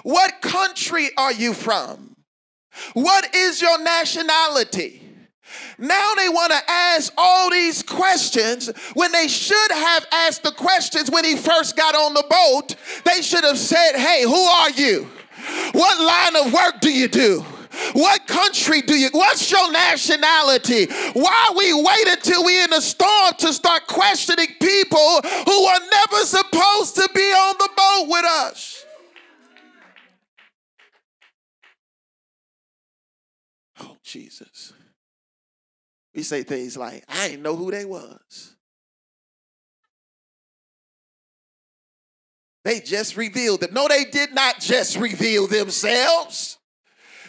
What 0.04 0.42
country 0.42 1.10
are 1.18 1.34
you 1.34 1.54
from? 1.54 2.16
What 2.94 3.36
is 3.36 3.62
your 3.62 3.82
nationality? 3.84 5.02
Now 5.78 6.14
they 6.16 6.30
want 6.30 6.52
to 6.52 6.62
ask 6.70 7.12
all 7.18 7.50
these 7.50 7.84
questions 7.84 8.70
when 8.94 9.12
they 9.12 9.28
should 9.28 9.72
have 9.72 10.06
asked 10.12 10.44
the 10.44 10.52
questions 10.52 11.10
when 11.12 11.26
he 11.26 11.36
first 11.36 11.76
got 11.76 11.96
on 11.96 12.14
the 12.14 12.24
boat. 12.30 12.76
They 13.04 13.22
should 13.22 13.44
have 13.44 13.58
said, 13.58 13.98
Hey, 13.98 14.24
who 14.24 14.34
are 14.34 14.70
you? 14.70 15.10
What 15.74 16.00
line 16.00 16.46
of 16.46 16.54
work 16.54 16.82
do 16.82 16.92
you 16.92 17.08
do? 17.08 17.46
What 17.94 18.28
country 18.28 18.82
do 18.82 18.96
you, 18.96 19.10
what's 19.12 19.52
your 19.52 19.72
nationality? 19.72 20.86
Why 21.14 21.54
we 21.58 21.74
wait 21.74 22.08
until 22.08 22.44
we 22.46 22.62
in 22.64 22.74
a 22.74 22.82
storm 22.82 23.34
to 23.40 23.54
start 23.54 23.88
questioning 23.88 24.48
people 24.60 25.22
who 25.22 25.64
are 25.66 25.80
never 25.80 26.26
supposed 26.26 26.96
to 26.96 27.10
be 27.14 27.22
on 27.22 27.56
the 27.58 27.70
boat 27.76 28.06
with 28.10 28.26
us? 28.26 28.86
Oh, 33.82 33.98
Jesus. 34.04 34.74
We 36.14 36.24
say 36.24 36.44
things 36.44 36.76
like, 36.76 37.04
I 37.08 37.30
didn't 37.30 37.44
know 37.44 37.56
who 37.56 37.72
they 37.72 37.86
was. 37.86 38.56
They 42.64 42.80
just 42.80 43.18
revealed 43.18 43.62
them. 43.62 43.74
No, 43.74 43.88
they 43.88 44.06
did 44.06 44.36
not 44.36 44.60
just 44.60 44.98
reveal 44.98 45.48
themselves. 45.48 46.58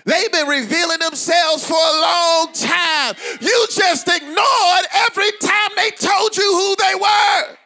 They've 0.05 0.33
been 0.33 0.49
revealing 0.49 0.99
themselves 0.99 1.67
for 1.67 1.75
a 1.75 2.01
long 2.01 2.53
time. 2.53 3.15
You 3.41 3.67
just 3.71 4.09
ignored 4.09 4.87
every 5.09 5.31
time 5.41 5.71
they 5.77 5.91
told 5.91 6.37
you 6.37 6.43
who 6.43 6.77
they 6.77 6.95
were. 6.95 7.57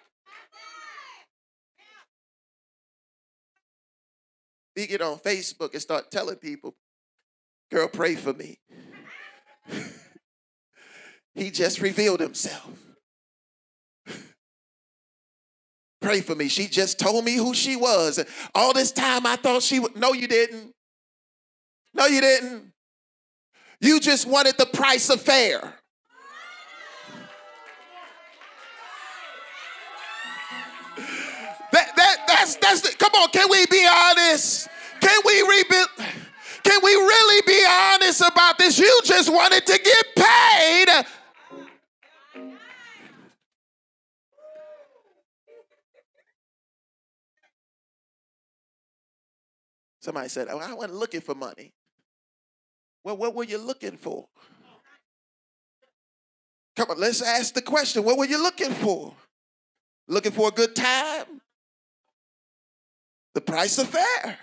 You 4.77 4.87
get 4.87 5.01
on 5.01 5.19
Facebook 5.19 5.73
and 5.73 5.81
start 5.81 6.11
telling 6.11 6.37
people, 6.37 6.75
girl, 7.71 7.89
pray 7.89 8.15
for 8.15 8.35
me. 8.35 8.59
he 11.35 11.51
just 11.51 11.81
revealed 11.81 12.21
himself. 12.21 12.71
Pray 16.03 16.21
for 16.21 16.35
me. 16.35 16.49
She 16.49 16.69
just 16.69 17.01
told 17.01 17.25
me 17.25 17.37
who 17.37 17.55
she 17.55 17.75
was. 17.75 18.23
All 18.55 18.75
this 18.75 18.93
time 18.93 19.27
I 19.27 19.37
thought 19.37 19.63
she 19.63 19.81
would. 19.81 19.97
No, 19.97 20.13
you 20.13 20.29
didn't. 20.29 20.76
No, 21.97 22.05
you 22.07 22.21
didn't. 22.21 22.73
You 23.81 24.01
just 24.01 24.27
wanted 24.27 24.57
the 24.59 24.67
price 24.67 25.09
of 25.09 25.21
fair. 25.21 25.61
That, 31.73 31.97
that, 31.97 32.17
that's, 32.29 32.57
that's 32.57 32.81
the, 32.83 32.95
come 32.99 33.13
on, 33.15 33.31
can 33.31 33.49
we 33.51 33.65
be 33.67 33.87
honest? 33.91 34.69
Can 35.01 35.21
we 35.25 35.41
rebuild? 35.41 35.89
Can 36.63 36.81
we 36.83 36.91
really 36.91 37.43
be 37.47 37.65
honest 37.69 38.21
about 38.21 38.59
this? 38.59 38.79
You 38.79 39.01
just 39.05 39.33
wanted 39.33 39.65
to 39.67 39.79
get 39.79 40.07
paid. 40.17 40.89
Somebody 50.01 50.29
said, 50.29 50.49
oh, 50.51 50.59
I 50.59 50.73
wasn't 50.73 50.95
looking 50.95 51.21
for 51.21 51.35
money. 51.35 51.73
Well, 53.07 53.17
what 53.17 53.37
were 53.37 53.45
you 53.45 53.59
looking 53.59 53.97
for? 53.97 54.27
Come 56.75 56.91
on, 56.91 56.99
let's 56.99 57.23
ask 57.23 57.55
the 57.55 57.63
question. 57.63 58.03
What 58.03 58.19
were 58.19 58.25
you 58.25 58.43
looking 58.43 58.73
for? 58.73 59.15
Looking 60.09 60.33
for 60.33 60.49
a 60.49 60.51
good 60.51 60.75
time? 60.75 61.41
The 63.35 63.43
price 63.43 63.79
of 63.79 63.87
fare. 63.91 64.39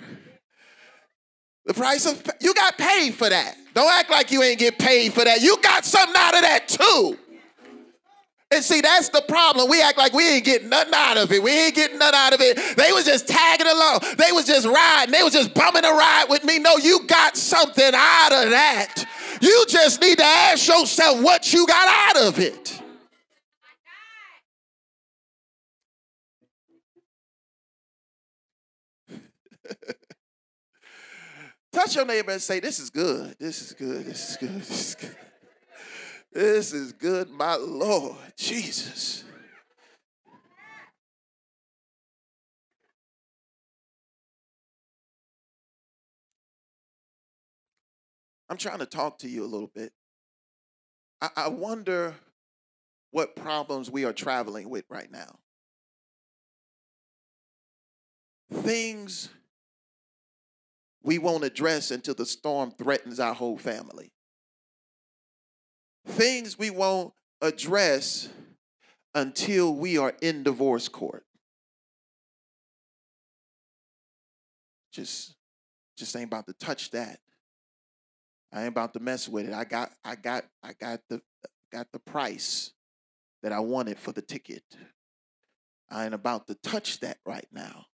The 1.66 1.74
price 1.74 2.06
of 2.06 2.24
you 2.40 2.54
got 2.54 2.78
paid 2.78 3.14
for 3.16 3.28
that. 3.28 3.58
Don't 3.74 3.92
act 3.92 4.10
like 4.10 4.32
you 4.32 4.42
ain't 4.42 4.60
get 4.60 4.80
paid 4.80 5.12
for 5.12 5.26
that. 5.26 5.42
You 5.42 5.58
got 5.62 5.84
something 5.84 6.16
out 6.16 6.36
of 6.36 6.42
that 6.44 6.70
too. 6.70 7.18
And 8.54 8.64
see, 8.64 8.82
that's 8.82 9.10
the 9.10 9.22
problem. 9.22 9.68
We 9.68 9.82
act 9.82 9.98
like 9.98 10.14
we 10.14 10.30
ain't 10.30 10.46
getting 10.46 10.70
nothing 10.70 10.94
out 10.94 11.18
of 11.18 11.32
it. 11.32 11.42
We 11.42 11.50
ain't 11.52 11.74
getting 11.74 11.98
nothing 11.98 12.20
out 12.20 12.34
of 12.34 12.42
it. 12.42 12.78
They 12.78 12.92
was 12.92 13.04
just 13.04 13.28
tagging 13.28 13.66
along. 13.66 14.02
They 14.16 14.32
was 14.32 14.46
just 14.46 14.68
riding. 14.68 15.12
They 15.12 15.24
was 15.24 15.34
just 15.34 15.56
bumming 15.56 15.84
a 15.84 15.92
ride 15.92 16.26
with 16.30 16.44
me. 16.44 16.60
No, 16.60 16.78
you 16.78 17.08
got 17.08 17.36
something 17.36 17.92
out 17.96 18.32
of 18.32 18.52
that. 18.52 19.06
You 19.42 19.66
just 19.68 20.00
need 20.02 20.20
to 20.20 20.24
ask 20.24 20.68
yourself 20.68 21.20
what 21.24 21.52
you 21.52 21.66
got 21.66 21.88
out 22.16 22.28
of 22.28 22.38
it. 22.38 22.80
Touch 31.74 31.96
your 31.96 32.06
neighbor 32.06 32.30
and 32.32 32.42
say, 32.42 32.60
This 32.60 32.78
is 32.80 32.92
good. 32.92 33.36
This 33.40 33.64
is 33.64 33.74
good. 33.74 34.06
This 34.06 34.30
is 34.30 34.38
good. 34.38 34.62
This 34.62 34.90
is 34.90 34.96
good. 34.96 35.16
This 36.34 36.74
is 36.74 36.94
good, 36.94 37.30
my 37.30 37.56
Lord 37.56 38.18
Jesus. 38.36 39.24
I'm 48.50 48.58
trying 48.58 48.80
to 48.80 48.88
talk 48.88 49.20
to 49.20 49.30
you 49.30 49.44
a 49.44 49.46
little 49.46 49.70
bit. 49.74 49.94
I, 51.22 51.30
I 51.36 51.48
wonder 51.50 52.16
what 53.12 53.36
problems 53.36 53.92
we 53.92 54.04
are 54.04 54.14
traveling 54.14 54.72
with 54.72 54.86
right 54.90 55.12
now. 55.12 55.38
Things 58.52 59.30
we 61.04 61.20
won't 61.20 61.44
address 61.44 61.92
until 61.92 62.16
the 62.16 62.26
storm 62.26 62.72
threatens 62.72 63.20
our 63.20 63.36
whole 63.36 63.58
family. 63.58 64.14
Things 66.06 66.58
we 66.58 66.70
won't 66.70 67.14
address 67.42 68.30
until 69.16 69.74
we 69.74 69.98
are 69.98 70.14
in 70.22 70.44
divorce 70.44 70.88
court. 70.88 71.26
Just 74.92 75.36
just 75.98 76.16
ain't 76.16 76.26
about 76.26 76.48
to 76.48 76.54
touch 76.54 76.92
that. 76.92 77.20
I 78.52 78.62
ain't 78.62 78.70
about 78.70 78.94
to 78.94 79.00
mess 79.00 79.28
with 79.28 79.48
it. 79.48 79.54
I 79.54 79.64
got 79.64 79.92
I 80.04 80.16
got 80.16 80.46
I 80.64 80.74
got 80.74 81.00
the 81.10 81.22
got 81.72 81.88
the 81.92 82.00
price 82.00 82.72
that 83.42 83.52
I 83.52 83.60
wanted 83.60 83.98
for 83.98 84.12
the 84.12 84.22
ticket. 84.22 84.64
I 85.90 86.06
ain't 86.06 86.14
about 86.14 86.48
to 86.48 86.56
touch 86.56 87.00
that 87.02 87.18
right 87.26 87.48
now. 87.52 87.86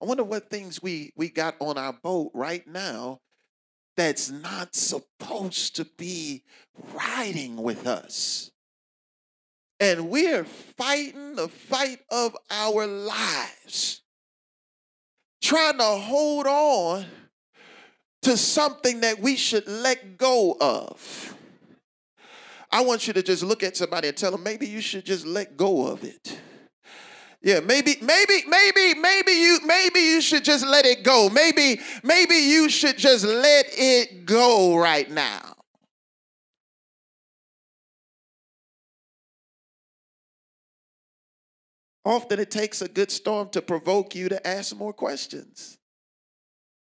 I 0.00 0.06
wonder 0.06 0.24
what 0.24 0.50
things 0.50 0.82
we 0.82 1.12
we 1.16 1.28
got 1.28 1.56
on 1.60 1.78
our 1.78 1.92
boat 1.92 2.30
right 2.34 2.66
now 2.66 3.20
that's 3.96 4.30
not 4.30 4.74
supposed 4.74 5.76
to 5.76 5.84
be 5.84 6.42
riding 6.94 7.56
with 7.56 7.86
us. 7.86 8.50
And 9.80 10.10
we're 10.10 10.44
fighting 10.44 11.34
the 11.34 11.48
fight 11.48 11.98
of 12.10 12.36
our 12.50 12.86
lives, 12.86 14.02
trying 15.42 15.78
to 15.78 15.84
hold 15.84 16.46
on 16.46 17.06
to 18.22 18.36
something 18.36 19.00
that 19.00 19.18
we 19.18 19.34
should 19.36 19.66
let 19.66 20.16
go 20.16 20.56
of. 20.60 21.36
I 22.70 22.82
want 22.82 23.06
you 23.06 23.12
to 23.12 23.22
just 23.22 23.42
look 23.42 23.62
at 23.62 23.76
somebody 23.76 24.08
and 24.08 24.16
tell 24.16 24.30
them 24.30 24.42
maybe 24.42 24.66
you 24.66 24.80
should 24.80 25.04
just 25.04 25.26
let 25.26 25.56
go 25.56 25.88
of 25.88 26.04
it. 26.04 26.38
Yeah, 27.42 27.58
maybe, 27.58 27.96
maybe, 28.00 28.44
maybe, 28.46 28.94
maybe 29.00 29.32
you, 29.32 29.58
maybe 29.64 29.98
you 29.98 30.20
should 30.20 30.44
just 30.44 30.64
let 30.64 30.86
it 30.86 31.02
go. 31.02 31.28
Maybe, 31.28 31.80
maybe 32.04 32.36
you 32.36 32.68
should 32.68 32.96
just 32.96 33.24
let 33.24 33.66
it 33.70 34.24
go 34.24 34.76
right 34.76 35.10
now. 35.10 35.56
Often 42.04 42.40
it 42.40 42.50
takes 42.50 42.80
a 42.80 42.88
good 42.88 43.10
storm 43.10 43.48
to 43.50 43.62
provoke 43.62 44.14
you 44.14 44.28
to 44.28 44.46
ask 44.46 44.76
more 44.76 44.92
questions. 44.92 45.78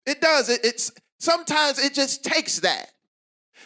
It 0.06 0.20
does. 0.20 0.48
It, 0.48 0.60
it's 0.64 0.92
sometimes 1.20 1.78
it 1.78 1.94
just 1.94 2.24
takes 2.24 2.60
that. 2.60 2.90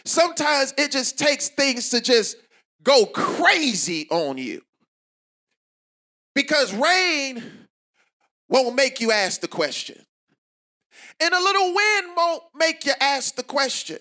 Sometimes 0.05 0.73
it 0.77 0.91
just 0.91 1.17
takes 1.17 1.49
things 1.49 1.89
to 1.89 2.01
just 2.01 2.37
go 2.83 3.05
crazy 3.07 4.07
on 4.11 4.37
you. 4.37 4.61
Because 6.37 6.71
rain 6.71 7.43
won't 8.47 8.75
make 8.75 9.01
you 9.01 9.11
ask 9.11 9.41
the 9.41 9.47
question. 9.47 9.99
And 11.19 11.33
a 11.33 11.39
little 11.39 11.73
wind 11.73 12.13
won't 12.15 12.43
make 12.53 12.85
you 12.85 12.93
ask 13.01 13.33
the 13.33 13.41
question. 13.41 13.97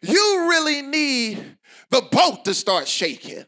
You 0.00 0.46
really 0.48 0.80
need 0.80 1.58
the 1.90 2.00
boat 2.00 2.46
to 2.46 2.54
start 2.54 2.88
shaking. 2.88 3.44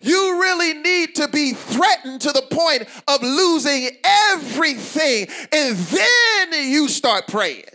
You 0.00 0.40
really 0.42 0.74
need 0.74 1.14
to 1.14 1.28
be 1.28 1.52
threatened 1.52 2.22
to 2.22 2.32
the 2.32 2.42
point 2.50 2.88
of 3.06 3.22
losing 3.22 3.90
everything. 4.32 5.28
And 5.52 5.76
then 5.76 6.72
you 6.72 6.88
start 6.88 7.28
praying. 7.28 7.66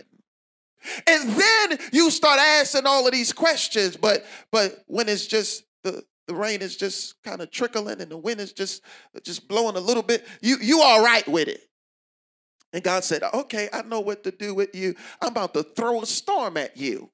And 1.06 1.30
then 1.30 1.78
you 1.90 2.10
start 2.10 2.38
asking 2.38 2.84
all 2.84 3.06
of 3.06 3.12
these 3.12 3.32
questions. 3.32 3.96
But 3.96 4.26
but 4.52 4.84
when 4.88 5.08
it's 5.08 5.26
just 5.26 5.64
the 5.84 6.04
the 6.30 6.36
rain 6.36 6.62
is 6.62 6.76
just 6.76 7.20
kind 7.24 7.40
of 7.40 7.50
trickling 7.50 8.00
and 8.00 8.08
the 8.08 8.16
wind 8.16 8.40
is 8.40 8.52
just 8.52 8.84
just 9.24 9.48
blowing 9.48 9.74
a 9.74 9.80
little 9.80 10.02
bit 10.02 10.24
you 10.40 10.58
you 10.62 10.80
all 10.80 11.02
right 11.02 11.26
with 11.26 11.48
it 11.48 11.68
and 12.72 12.84
god 12.84 13.02
said 13.02 13.24
okay 13.34 13.68
i 13.72 13.82
know 13.82 13.98
what 13.98 14.22
to 14.22 14.30
do 14.30 14.54
with 14.54 14.72
you 14.72 14.94
i'm 15.20 15.32
about 15.32 15.52
to 15.52 15.64
throw 15.64 16.00
a 16.02 16.06
storm 16.06 16.56
at 16.56 16.76
you 16.76 17.10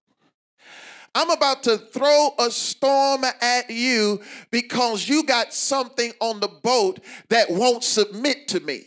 i'm 1.14 1.30
about 1.30 1.62
to 1.62 1.78
throw 1.78 2.28
a 2.38 2.50
storm 2.50 3.24
at 3.40 3.70
you 3.70 4.20
because 4.50 5.08
you 5.08 5.22
got 5.22 5.54
something 5.54 6.12
on 6.20 6.38
the 6.40 6.48
boat 6.48 7.00
that 7.30 7.48
won't 7.48 7.84
submit 7.84 8.46
to 8.46 8.60
me 8.60 8.82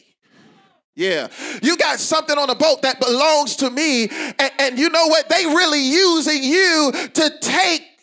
yeah. 0.95 1.29
You 1.63 1.77
got 1.77 1.97
something 1.97 2.37
on 2.37 2.49
the 2.49 2.55
boat 2.55 2.81
that 2.81 2.99
belongs 2.99 3.55
to 3.57 3.69
me. 3.69 4.09
And, 4.37 4.51
and, 4.59 4.77
you 4.77 4.89
know 4.89 5.07
what? 5.07 5.29
They 5.29 5.45
really 5.45 5.79
using 5.79 6.43
you 6.43 6.91
to 7.13 7.37
take 7.39 7.98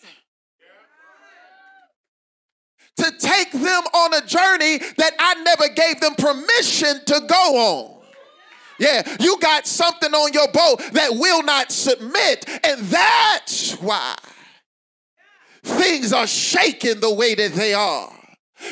to 3.11 3.19
take 3.19 3.53
them 3.53 3.62
on 3.62 4.14
a 4.14 4.27
journey 4.27 4.79
that 4.97 5.12
I 5.19 5.35
never 5.42 5.69
gave 5.69 6.01
them 6.01 6.14
permission 6.14 7.05
to 7.07 7.21
go 7.29 7.57
on. 7.57 7.97
Yeah, 8.79 9.16
you 9.21 9.38
got 9.38 9.66
something 9.66 10.12
on 10.12 10.33
your 10.33 10.49
boat 10.49 10.83
that 10.92 11.11
will 11.12 11.42
not 11.42 11.73
submit, 11.73 12.45
and 12.64 12.81
that's 12.83 13.73
why 13.81 14.16
things 15.62 16.12
are 16.12 16.27
shaking 16.27 17.01
the 17.01 17.12
way 17.12 17.35
that 17.35 17.53
they 17.55 17.75
are. 17.75 18.12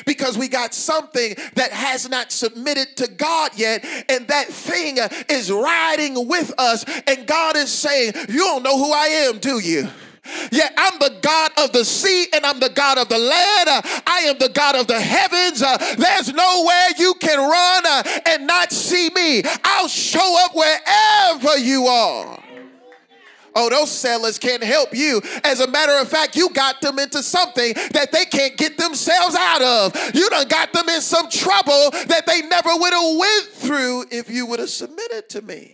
Because 0.07 0.38
we 0.38 0.49
got 0.49 0.73
something 0.73 1.35
that 1.57 1.70
has 1.70 2.09
not 2.09 2.33
submitted 2.33 2.97
to 2.97 3.09
God 3.09 3.53
yet, 3.57 3.85
and 4.09 4.27
that 4.29 4.49
thing 4.49 4.99
is 5.29 5.51
riding 5.51 6.27
with 6.27 6.53
us, 6.59 6.85
and 7.07 7.27
God 7.27 7.57
is 7.57 7.70
saying, 7.70 8.14
You 8.29 8.38
don't 8.38 8.62
know 8.62 8.79
who 8.79 8.92
I 8.92 9.07
am, 9.29 9.38
do 9.38 9.59
you? 9.59 9.88
Yeah, 10.51 10.71
I'm 10.77 10.99
the 10.99 11.19
God 11.21 11.51
of 11.59 11.73
the 11.73 11.85
sea 11.85 12.27
and 12.33 12.47
I'm 12.47 12.61
the 12.61 12.71
God 12.71 12.99
of 12.99 13.09
the 13.09 13.19
land. 13.19 13.69
I 14.07 14.25
am 14.27 14.39
the 14.39 14.49
God 14.49 14.77
of 14.77 14.87
the 14.87 15.01
heavens. 15.01 15.63
Uh, 15.63 15.77
there's 15.97 16.33
nowhere 16.33 16.89
you 16.99 17.15
can 17.15 17.39
run 17.39 17.87
uh, 17.87 18.03
and 18.27 18.47
not 18.47 18.73
see 18.73 19.11
me. 19.15 19.43
I'll 19.65 19.89
show 19.89 20.37
up 20.45 20.55
wherever 20.55 21.59
you 21.59 21.87
are. 21.87 22.41
Oh, 23.57 23.71
those 23.71 23.91
sailors 23.91 24.39
can't 24.39 24.65
help 24.65 24.95
you. 24.95 25.23
As 25.45 25.61
a 25.61 25.69
matter 25.69 25.93
of 26.01 26.09
fact, 26.09 26.35
you 26.35 26.51
got 26.51 26.81
them 26.81 26.99
into 26.99 27.23
something 27.23 27.73
that 27.93 28.11
they 28.11 28.25
can't 28.25 28.57
get 28.57 28.77
themselves 28.77 29.37
out 29.39 29.63
of. 29.63 30.15
You 30.15 30.29
done 30.29 30.49
got 30.49 30.73
them 30.73 30.89
in 30.89 31.01
some 31.01 31.31
trouble 31.31 31.91
that 32.09 32.25
they 32.27 32.43
never 32.43 32.71
would 32.73 32.93
have 32.93 33.17
went 33.17 33.45
through 33.53 34.07
if 34.11 34.29
you 34.29 34.47
would 34.47 34.59
have 34.59 34.71
submitted 34.71 35.29
to 35.31 35.43
me. 35.43 35.74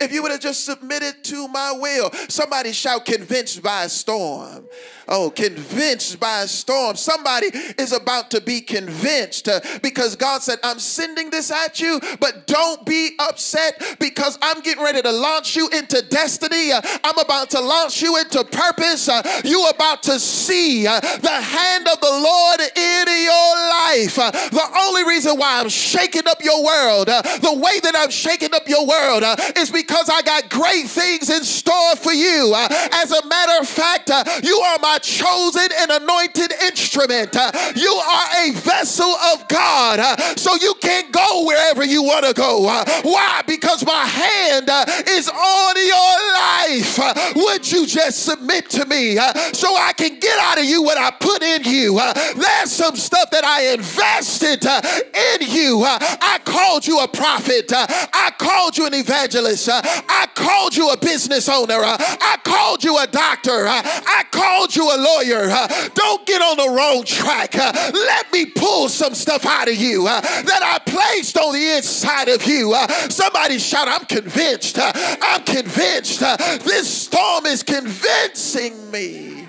If 0.00 0.12
you 0.12 0.22
would 0.22 0.32
have 0.32 0.40
just 0.40 0.64
submitted 0.64 1.22
to 1.24 1.48
my 1.48 1.72
will. 1.72 2.10
Somebody 2.28 2.72
shout, 2.72 3.04
convinced 3.04 3.62
by 3.62 3.84
a 3.84 3.88
storm. 3.88 4.66
Oh, 5.06 5.30
convinced 5.30 6.18
by 6.18 6.42
a 6.42 6.48
storm. 6.48 6.96
Somebody 6.96 7.48
is 7.78 7.92
about 7.92 8.30
to 8.30 8.40
be 8.40 8.60
convinced 8.60 9.48
uh, 9.48 9.60
because 9.82 10.16
God 10.16 10.42
said, 10.42 10.58
I'm 10.62 10.78
sending 10.78 11.28
this 11.28 11.50
at 11.50 11.80
you, 11.80 12.00
but 12.20 12.46
don't 12.46 12.86
be 12.86 13.10
upset 13.18 13.96
because 14.00 14.38
I'm 14.40 14.62
getting 14.62 14.82
ready 14.82 15.02
to 15.02 15.12
launch 15.12 15.56
you 15.56 15.68
into 15.68 16.02
destiny. 16.08 16.72
Uh, 16.72 16.80
I'm 17.04 17.18
about 17.18 17.50
to 17.50 17.60
launch 17.60 18.00
you 18.00 18.16
into 18.18 18.42
purpose. 18.44 19.08
Uh, 19.08 19.22
you 19.44 19.68
about 19.68 20.02
to 20.04 20.18
see 20.18 20.84
the 20.84 21.40
hand 21.40 21.86
of 21.88 22.00
the 22.00 22.10
Lord 22.10 22.60
in 22.60 23.24
your 23.24 23.56
life. 23.68 24.16
The 24.16 24.70
only 24.78 25.04
reason 25.04 25.36
why 25.38 25.60
I'm 25.60 25.68
shaking 25.68 26.26
up 26.26 26.42
your 26.42 26.64
world, 26.64 27.08
the 27.08 27.60
way 27.62 27.80
that 27.80 27.94
I'm 27.94 28.10
shaking 28.10 28.54
up 28.54 28.68
your 28.68 28.86
world 28.86 29.22
is 29.56 29.70
because 29.74 30.08
I 30.08 30.22
got 30.22 30.48
great 30.48 30.86
things 30.86 31.28
in 31.28 31.42
store 31.42 31.96
for 31.96 32.12
you. 32.12 32.52
Uh, 32.54 32.68
as 32.92 33.10
a 33.10 33.26
matter 33.26 33.60
of 33.60 33.68
fact, 33.68 34.08
uh, 34.10 34.24
you 34.42 34.56
are 34.56 34.78
my 34.80 34.98
chosen 34.98 35.68
and 35.80 35.90
anointed 35.90 36.52
instrument. 36.62 37.36
Uh, 37.36 37.50
you 37.74 37.90
are 37.90 38.26
a 38.46 38.52
vessel 38.52 39.10
of 39.32 39.46
God. 39.48 39.98
Uh, 39.98 40.16
so 40.36 40.54
you 40.54 40.74
can't 40.80 41.12
go 41.12 41.44
wherever 41.44 41.84
you 41.84 42.02
want 42.02 42.24
to 42.24 42.32
go. 42.32 42.68
Uh, 42.68 42.84
why? 43.02 43.42
Because 43.46 43.84
my 43.84 44.06
hand 44.06 44.70
uh, 44.70 44.84
is 45.08 45.28
on 45.28 45.74
your 45.76 46.14
life. 46.32 47.34
Would 47.36 47.70
you 47.70 47.86
just 47.86 48.24
submit 48.24 48.70
to 48.70 48.86
me 48.86 49.16
so 49.52 49.74
I 49.76 49.92
can 49.96 50.18
get 50.20 50.38
out 50.38 50.58
of 50.58 50.64
you 50.64 50.82
what 50.82 50.96
I 50.96 51.10
put 51.10 51.42
in 51.42 51.64
you? 51.64 51.96
There's 51.96 52.70
some 52.70 52.96
stuff 52.96 53.30
that 53.30 53.44
I 53.44 53.74
invested 53.74 54.64
in 54.64 55.48
you. 55.50 55.82
I 55.84 56.38
called 56.44 56.86
you 56.86 57.00
a 57.00 57.08
prophet. 57.08 57.72
I 57.74 58.32
called 58.38 58.78
you 58.78 58.86
an 58.86 58.94
evangelist. 58.94 59.63
I 59.68 60.28
called 60.34 60.76
you 60.76 60.90
a 60.90 60.96
business 60.96 61.48
owner. 61.48 61.80
I 61.80 62.38
called 62.44 62.84
you 62.84 62.98
a 62.98 63.06
doctor. 63.06 63.66
I 63.66 64.24
called 64.30 64.74
you 64.74 64.84
a 64.84 64.98
lawyer. 64.98 65.48
Uh, 65.50 65.88
don't 65.94 66.26
get 66.26 66.42
on 66.42 66.56
the 66.56 66.68
wrong 66.68 67.04
track. 67.04 67.54
Uh, 67.56 67.72
let 67.92 68.32
me 68.32 68.46
pull 68.46 68.88
some 68.88 69.14
stuff 69.14 69.46
out 69.46 69.68
of 69.68 69.76
you 69.76 70.06
uh, 70.06 70.20
that 70.20 70.62
I 70.62 70.78
placed 70.90 71.38
on 71.38 71.52
the 71.52 71.76
inside 71.76 72.28
of 72.28 72.46
you. 72.46 72.74
Somebody 73.08 73.58
shout, 73.58 73.88
I'm 73.88 74.06
convinced. 74.06 74.78
I'm 74.78 75.42
convinced. 75.44 76.20
This 76.64 76.88
storm 76.88 77.46
is 77.46 77.62
convincing 77.62 78.90
me 78.90 79.48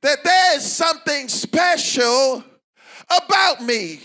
that 0.00 0.22
there's 0.24 0.64
something 0.64 1.28
special 1.28 2.44
about 3.10 3.62
me. 3.62 4.00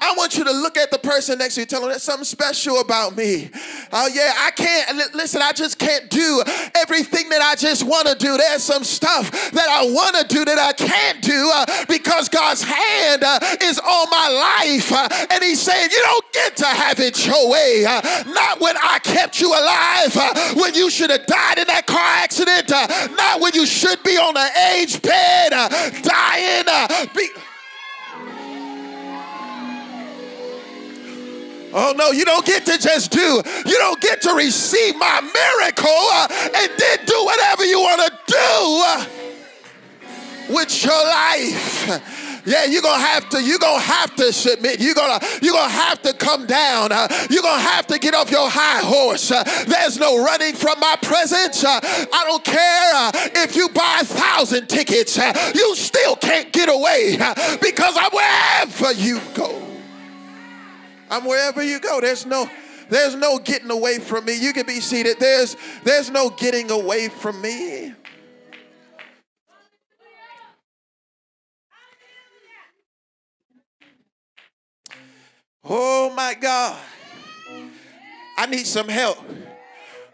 I 0.00 0.14
want 0.16 0.36
you 0.36 0.44
to 0.44 0.52
look 0.52 0.76
at 0.76 0.90
the 0.90 0.98
person 0.98 1.38
next 1.38 1.54
to 1.56 1.60
you, 1.60 1.66
tell 1.66 1.80
them 1.80 1.90
there's 1.90 2.02
something 2.02 2.24
special 2.24 2.80
about 2.80 3.16
me. 3.16 3.50
Oh, 3.92 4.08
yeah, 4.08 4.32
I 4.38 4.50
can't, 4.52 5.14
listen, 5.14 5.42
I 5.42 5.52
just 5.52 5.78
can't 5.78 6.08
do 6.08 6.42
everything 6.74 7.28
that 7.28 7.42
I 7.42 7.54
just 7.54 7.84
want 7.84 8.08
to 8.08 8.14
do. 8.14 8.36
There's 8.36 8.62
some 8.62 8.84
stuff 8.84 9.30
that 9.30 9.68
I 9.68 9.84
want 9.84 10.16
to 10.16 10.34
do 10.34 10.44
that 10.44 10.58
I 10.58 10.72
can't 10.72 11.20
do 11.22 11.50
uh, 11.52 11.84
because 11.86 12.28
God's 12.28 12.62
hand 12.62 13.24
uh, 13.24 13.38
is 13.62 13.78
on 13.78 14.06
my 14.10 14.28
life. 14.64 14.92
Uh, 14.92 15.26
and 15.30 15.44
He's 15.44 15.60
saying, 15.60 15.90
You 15.90 16.00
don't 16.02 16.32
get 16.32 16.56
to 16.58 16.66
have 16.66 17.00
it 17.00 17.26
your 17.26 17.50
way. 17.50 17.84
Uh, 17.86 18.00
not 18.32 18.60
when 18.60 18.76
I 18.76 19.00
kept 19.02 19.40
you 19.40 19.48
alive, 19.48 20.16
uh, 20.16 20.54
when 20.54 20.74
you 20.74 20.90
should 20.90 21.10
have 21.10 21.26
died 21.26 21.58
in 21.58 21.66
that 21.66 21.86
car 21.86 22.00
accident, 22.00 22.72
uh, 22.72 22.86
not 23.16 23.40
when 23.40 23.54
you 23.54 23.66
should 23.66 24.02
be 24.02 24.16
on 24.16 24.36
an 24.36 24.50
age 24.74 25.02
bed 25.02 25.50
dying. 26.02 26.64
Be- 27.14 27.40
Oh 31.72 31.94
no, 31.96 32.10
you 32.10 32.24
don't 32.24 32.44
get 32.44 32.66
to 32.66 32.78
just 32.78 33.10
do. 33.10 33.42
You 33.66 33.78
don't 33.78 34.00
get 34.00 34.22
to 34.22 34.34
receive 34.34 34.96
my 34.96 35.20
miracle 35.20 35.86
uh, 35.88 36.26
and 36.30 36.70
then 36.78 36.98
do 37.06 37.24
whatever 37.24 37.64
you 37.64 37.78
want 37.80 38.02
to 38.02 38.18
do 38.26 38.36
uh, 38.84 39.06
with 40.54 40.84
your 40.84 41.04
life. 41.04 42.20
Yeah, 42.46 42.64
you're 42.64 42.82
gonna 42.82 43.02
have 43.02 43.28
to, 43.30 43.42
you're 43.42 43.58
gonna 43.58 43.80
have 43.80 44.16
to 44.16 44.32
submit. 44.32 44.80
You're 44.80 44.94
gonna, 44.94 45.24
you're 45.42 45.52
gonna 45.52 45.70
have 45.70 46.00
to 46.02 46.12
come 46.14 46.46
down. 46.46 46.90
Uh, 46.90 47.06
you're 47.28 47.42
gonna 47.42 47.60
have 47.60 47.86
to 47.88 47.98
get 47.98 48.14
off 48.14 48.30
your 48.30 48.48
high 48.48 48.80
horse. 48.80 49.30
Uh, 49.30 49.44
there's 49.66 49.98
no 49.98 50.24
running 50.24 50.54
from 50.54 50.80
my 50.80 50.96
presence. 51.02 51.62
Uh, 51.62 51.78
I 51.82 52.24
don't 52.24 52.44
care 52.44 52.90
uh, 52.94 53.12
if 53.44 53.56
you 53.56 53.68
buy 53.68 53.98
a 54.00 54.04
thousand 54.04 54.68
tickets, 54.68 55.18
uh, 55.18 55.52
you 55.54 55.76
still 55.76 56.16
can't 56.16 56.52
get 56.52 56.68
away 56.68 57.18
because 57.60 57.96
I'm 57.96 58.10
wherever 58.10 58.92
you 58.92 59.20
go. 59.34 59.69
I'm 61.10 61.24
wherever 61.24 61.62
you 61.62 61.80
go. 61.80 62.00
There's 62.00 62.24
no 62.24 62.48
there's 62.88 63.14
no 63.14 63.38
getting 63.38 63.70
away 63.70 63.98
from 63.98 64.24
me. 64.24 64.38
You 64.38 64.52
can 64.52 64.66
be 64.66 64.80
seated. 64.80 65.18
There's 65.18 65.56
there's 65.84 66.10
no 66.10 66.30
getting 66.30 66.70
away 66.70 67.08
from 67.08 67.40
me. 67.40 67.94
Oh 75.62 76.12
my 76.14 76.34
God. 76.34 76.80
I 78.38 78.46
need 78.46 78.66
some 78.66 78.88
help. 78.88 79.18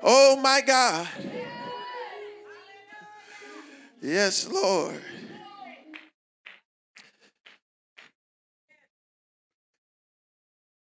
Oh 0.03 0.37
my 0.37 0.61
God. 0.61 1.09
Yes, 4.03 4.49
Lord. 4.49 5.01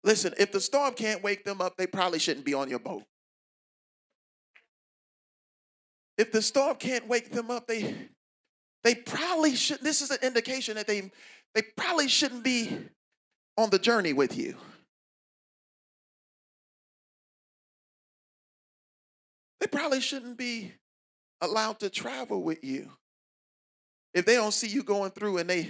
Listen, 0.10 0.34
if 0.40 0.52
the 0.52 0.60
storm 0.60 0.96
can't 0.96 1.22
wake 1.22 1.46
them 1.46 1.62
up, 1.62 1.78
they 1.78 1.86
probably 1.86 2.18
shouldn't 2.18 2.44
be 2.44 2.56
on 2.56 2.68
your 2.68 2.80
boat. 2.80 3.04
If 6.18 6.32
the 6.32 6.42
storm 6.42 6.78
can't 6.78 7.08
wake 7.08 7.30
them 7.30 7.52
up, 7.52 7.68
they 7.68 7.96
they 8.84 8.96
probably 8.96 9.54
should 9.54 9.82
this 9.82 10.02
is 10.02 10.10
an 10.10 10.18
indication 10.24 10.78
that 10.78 10.88
they 10.88 11.12
they 11.54 11.62
probably 11.78 12.08
shouldn't 12.08 12.44
be 12.44 12.76
on 13.56 13.70
the 13.70 13.78
journey 13.78 14.14
with 14.14 14.36
you. 14.36 14.56
They 19.60 19.68
probably 19.68 20.02
shouldn't 20.02 20.40
be 20.40 20.74
allowed 21.40 21.82
to 21.82 21.90
travel 21.92 22.42
with 22.42 22.64
you. 22.64 22.90
If 24.16 24.26
they 24.26 24.38
don't 24.38 24.56
see 24.56 24.70
you 24.70 24.82
going 24.82 25.12
through 25.12 25.38
and 25.38 25.48
they 25.48 25.70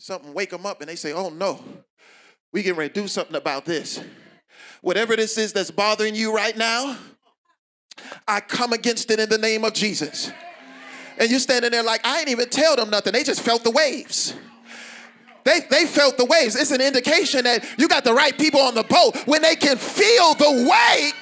something 0.00 0.34
wake 0.34 0.50
them 0.50 0.66
up 0.66 0.80
and 0.80 0.90
they 0.90 0.96
say, 0.96 1.12
"Oh 1.12 1.28
no, 1.28 1.62
we 2.52 2.62
can 2.62 2.76
do 2.88 3.08
something 3.08 3.36
about 3.36 3.64
this. 3.64 4.00
Whatever 4.82 5.16
this 5.16 5.38
is 5.38 5.52
that's 5.52 5.70
bothering 5.70 6.14
you 6.14 6.34
right 6.34 6.56
now, 6.56 6.96
I 8.26 8.40
come 8.40 8.72
against 8.72 9.10
it 9.10 9.20
in 9.20 9.28
the 9.28 9.38
name 9.38 9.64
of 9.64 9.72
Jesus. 9.72 10.30
And 11.18 11.30
you're 11.30 11.40
standing 11.40 11.70
there 11.70 11.82
like, 11.82 12.04
I 12.04 12.20
ain't 12.20 12.28
even 12.28 12.48
tell 12.48 12.76
them 12.76 12.90
nothing. 12.90 13.12
They 13.12 13.22
just 13.22 13.42
felt 13.42 13.64
the 13.64 13.70
waves. 13.70 14.34
They, 15.44 15.60
they 15.70 15.86
felt 15.86 16.16
the 16.16 16.24
waves. 16.24 16.54
It's 16.56 16.70
an 16.70 16.80
indication 16.80 17.44
that 17.44 17.64
you 17.78 17.88
got 17.88 18.04
the 18.04 18.14
right 18.14 18.36
people 18.36 18.60
on 18.60 18.74
the 18.74 18.84
boat 18.84 19.16
when 19.26 19.42
they 19.42 19.56
can 19.56 19.76
feel 19.76 20.34
the 20.34 20.68
weight 20.70 21.12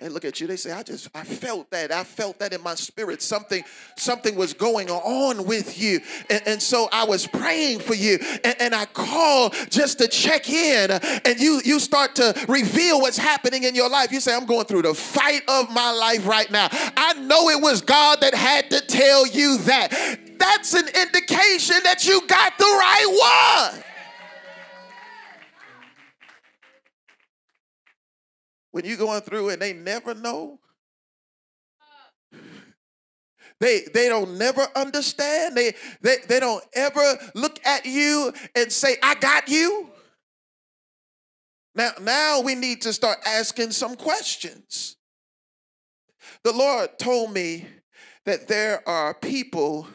They 0.00 0.08
look 0.08 0.24
at 0.24 0.40
you, 0.40 0.46
they 0.46 0.56
say, 0.56 0.70
I 0.70 0.84
just, 0.84 1.08
I 1.12 1.24
felt 1.24 1.70
that. 1.70 1.90
I 1.90 2.04
felt 2.04 2.38
that 2.38 2.52
in 2.52 2.62
my 2.62 2.76
spirit. 2.76 3.20
Something, 3.20 3.64
something 3.96 4.36
was 4.36 4.54
going 4.54 4.88
on 4.90 5.44
with 5.44 5.80
you. 5.80 6.00
And, 6.30 6.40
and 6.46 6.62
so 6.62 6.88
I 6.92 7.04
was 7.04 7.26
praying 7.26 7.80
for 7.80 7.94
you. 7.94 8.18
And, 8.44 8.54
and 8.60 8.74
I 8.76 8.84
called 8.84 9.56
just 9.70 9.98
to 9.98 10.06
check 10.06 10.48
in. 10.48 10.92
And 10.92 11.40
you, 11.40 11.60
you 11.64 11.80
start 11.80 12.14
to 12.16 12.32
reveal 12.48 13.00
what's 13.00 13.18
happening 13.18 13.64
in 13.64 13.74
your 13.74 13.90
life. 13.90 14.12
You 14.12 14.20
say, 14.20 14.36
I'm 14.36 14.46
going 14.46 14.66
through 14.66 14.82
the 14.82 14.94
fight 14.94 15.42
of 15.48 15.68
my 15.72 15.90
life 15.90 16.28
right 16.28 16.50
now. 16.50 16.68
I 16.70 17.14
know 17.14 17.48
it 17.48 17.60
was 17.60 17.80
God 17.80 18.20
that 18.20 18.34
had 18.34 18.70
to 18.70 18.80
tell 18.80 19.26
you 19.26 19.58
that. 19.58 20.18
That's 20.38 20.74
an 20.74 20.86
indication 20.86 21.76
that 21.82 22.06
you 22.06 22.24
got 22.28 22.56
the 22.56 22.64
right 22.64 23.72
one. 23.72 23.84
When 28.78 28.84
you're 28.84 28.96
going 28.96 29.20
through 29.22 29.48
and 29.48 29.60
they 29.60 29.72
never 29.72 30.14
know. 30.14 30.60
They, 33.58 33.80
they 33.92 34.08
don't 34.08 34.38
never 34.38 34.68
understand. 34.76 35.56
They, 35.56 35.74
they, 36.00 36.18
they 36.28 36.38
don't 36.38 36.62
ever 36.74 37.18
look 37.34 37.58
at 37.66 37.86
you 37.86 38.32
and 38.54 38.70
say, 38.70 38.96
I 39.02 39.16
got 39.16 39.48
you. 39.48 39.90
Now, 41.74 41.90
now 42.00 42.40
we 42.40 42.54
need 42.54 42.82
to 42.82 42.92
start 42.92 43.18
asking 43.26 43.72
some 43.72 43.96
questions. 43.96 44.96
The 46.44 46.52
Lord 46.52 47.00
told 47.00 47.32
me 47.32 47.66
that 48.26 48.46
there 48.46 48.88
are 48.88 49.12
people 49.12 49.88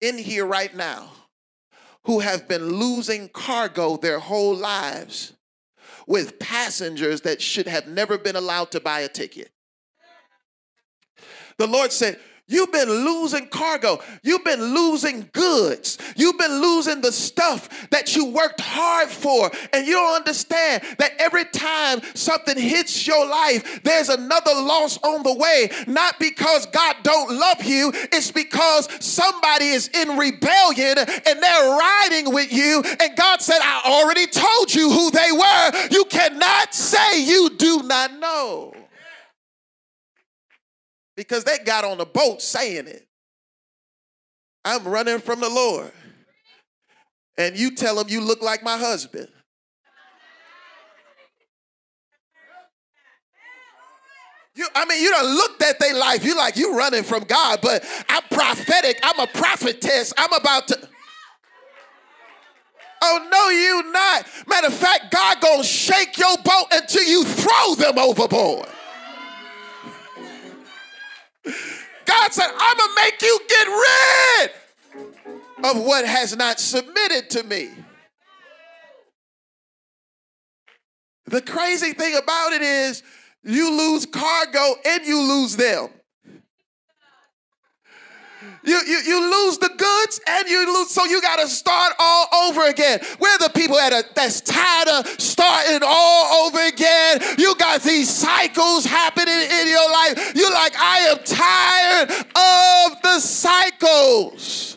in 0.00 0.16
here 0.16 0.46
right 0.46 0.74
now 0.74 1.10
who 2.06 2.20
have 2.20 2.48
been 2.48 2.66
losing 2.66 3.28
cargo 3.28 3.98
their 3.98 4.20
whole 4.20 4.56
lives 4.56 5.34
with 6.06 6.38
passengers 6.38 7.22
that 7.22 7.40
should 7.40 7.66
have 7.66 7.86
never 7.86 8.18
been 8.18 8.36
allowed 8.36 8.70
to 8.72 8.80
buy 8.80 9.00
a 9.00 9.08
ticket. 9.08 9.50
The 11.58 11.66
Lord 11.66 11.92
said, 11.92 12.18
You've 12.52 12.70
been 12.70 12.90
losing 12.90 13.46
cargo. 13.48 14.00
You've 14.22 14.44
been 14.44 14.74
losing 14.74 15.28
goods. 15.32 15.96
You've 16.16 16.36
been 16.36 16.60
losing 16.60 17.00
the 17.00 17.10
stuff 17.10 17.88
that 17.88 18.14
you 18.14 18.26
worked 18.26 18.60
hard 18.60 19.08
for. 19.08 19.50
And 19.72 19.86
you 19.86 19.94
don't 19.94 20.16
understand 20.16 20.82
that 20.98 21.12
every 21.18 21.46
time 21.46 22.02
something 22.14 22.58
hits 22.58 23.06
your 23.06 23.26
life, 23.26 23.82
there's 23.82 24.10
another 24.10 24.52
loss 24.52 24.98
on 25.02 25.22
the 25.22 25.34
way. 25.34 25.70
Not 25.86 26.18
because 26.18 26.66
God 26.66 26.96
don't 27.02 27.38
love 27.38 27.64
you, 27.64 27.90
it's 27.94 28.30
because 28.30 28.88
somebody 29.02 29.68
is 29.68 29.88
in 29.88 30.18
rebellion 30.18 30.98
and 30.98 31.42
they're 31.42 31.78
riding 31.78 32.34
with 32.34 32.52
you. 32.52 32.82
And 33.00 33.16
God 33.16 33.40
said, 33.40 33.60
I 33.62 33.82
already 33.86 34.26
told 34.26 34.74
you 34.74 34.90
who 34.90 35.10
they 35.10 35.32
were. 35.32 35.88
You 35.90 36.04
cannot 36.04 36.74
say 36.74 37.24
you 37.24 37.50
do 37.56 37.82
not 37.84 38.18
know 38.18 38.74
because 41.16 41.44
they 41.44 41.58
got 41.58 41.84
on 41.84 41.98
the 41.98 42.04
boat 42.04 42.42
saying 42.42 42.86
it. 42.86 43.06
I'm 44.64 44.84
running 44.84 45.18
from 45.18 45.40
the 45.40 45.48
Lord. 45.48 45.90
And 47.36 47.56
you 47.56 47.74
tell 47.74 47.96
them 47.96 48.06
you 48.08 48.20
look 48.20 48.42
like 48.42 48.62
my 48.62 48.76
husband. 48.76 49.28
You, 54.54 54.66
I 54.74 54.84
mean, 54.84 55.02
you 55.02 55.10
don't 55.10 55.34
looked 55.34 55.62
at 55.62 55.78
their 55.78 55.94
life. 55.94 56.24
You 56.24 56.36
like 56.36 56.56
you 56.56 56.76
running 56.76 57.04
from 57.04 57.24
God, 57.24 57.60
but 57.62 57.84
I'm 58.08 58.22
prophetic. 58.30 59.00
I'm 59.02 59.18
a 59.18 59.26
prophetess. 59.26 60.12
I'm 60.18 60.32
about 60.32 60.68
to. 60.68 60.88
Oh 63.04 63.28
no, 63.32 63.48
you 63.48 63.90
not. 63.92 64.26
Matter 64.46 64.66
of 64.66 64.74
fact, 64.74 65.10
God 65.10 65.40
gonna 65.40 65.64
shake 65.64 66.18
your 66.18 66.36
boat 66.36 66.66
until 66.70 67.02
you 67.02 67.24
throw 67.24 67.74
them 67.76 67.98
overboard. 67.98 68.68
God 71.44 72.32
said, 72.32 72.48
I'm 72.56 72.76
going 72.76 72.90
to 72.90 73.00
make 73.02 73.22
you 73.22 73.40
get 73.48 73.66
rid 73.66 74.50
of 75.64 75.84
what 75.84 76.06
has 76.06 76.36
not 76.36 76.60
submitted 76.60 77.30
to 77.30 77.42
me. 77.44 77.70
The 81.26 81.40
crazy 81.40 81.92
thing 81.92 82.16
about 82.16 82.52
it 82.52 82.62
is, 82.62 83.02
you 83.44 83.76
lose 83.76 84.06
cargo 84.06 84.74
and 84.84 85.04
you 85.06 85.20
lose 85.20 85.56
them. 85.56 85.88
You, 88.64 88.80
you, 88.86 88.98
you 89.04 89.20
lose 89.30 89.58
the 89.58 89.70
goods 89.76 90.20
and 90.28 90.48
you 90.48 90.72
lose, 90.72 90.90
so 90.90 91.04
you 91.04 91.20
got 91.20 91.40
to 91.40 91.48
start 91.48 91.94
all 91.98 92.28
over 92.44 92.68
again. 92.68 93.00
Where 93.18 93.38
the 93.38 93.50
people 93.52 93.78
at 93.78 93.92
a, 93.92 94.04
that's 94.14 94.40
tired 94.40 94.88
of 94.88 95.08
starting 95.20 95.80
all 95.84 96.46
over 96.46 96.60
again? 96.66 97.20
You 97.38 97.56
got 97.56 97.82
these 97.82 98.08
cycles 98.08 98.84
happening 98.84 99.11
in 99.32 99.68
your 99.68 99.90
life. 99.90 100.32
You're 100.34 100.52
like, 100.52 100.74
I 100.76 100.98
am 101.10 101.18
tired 101.24 102.10
of 102.10 103.02
the 103.02 103.20
cycles. 103.20 104.76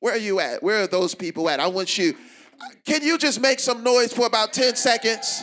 Where 0.00 0.14
are 0.14 0.18
you 0.18 0.40
at? 0.40 0.62
Where 0.62 0.82
are 0.82 0.86
those 0.86 1.14
people 1.14 1.48
at? 1.48 1.60
I 1.60 1.66
want 1.66 1.96
you. 1.96 2.14
Can 2.84 3.02
you 3.02 3.18
just 3.18 3.40
make 3.40 3.58
some 3.58 3.82
noise 3.82 4.12
for 4.12 4.26
about 4.26 4.52
10 4.52 4.76
seconds? 4.76 5.42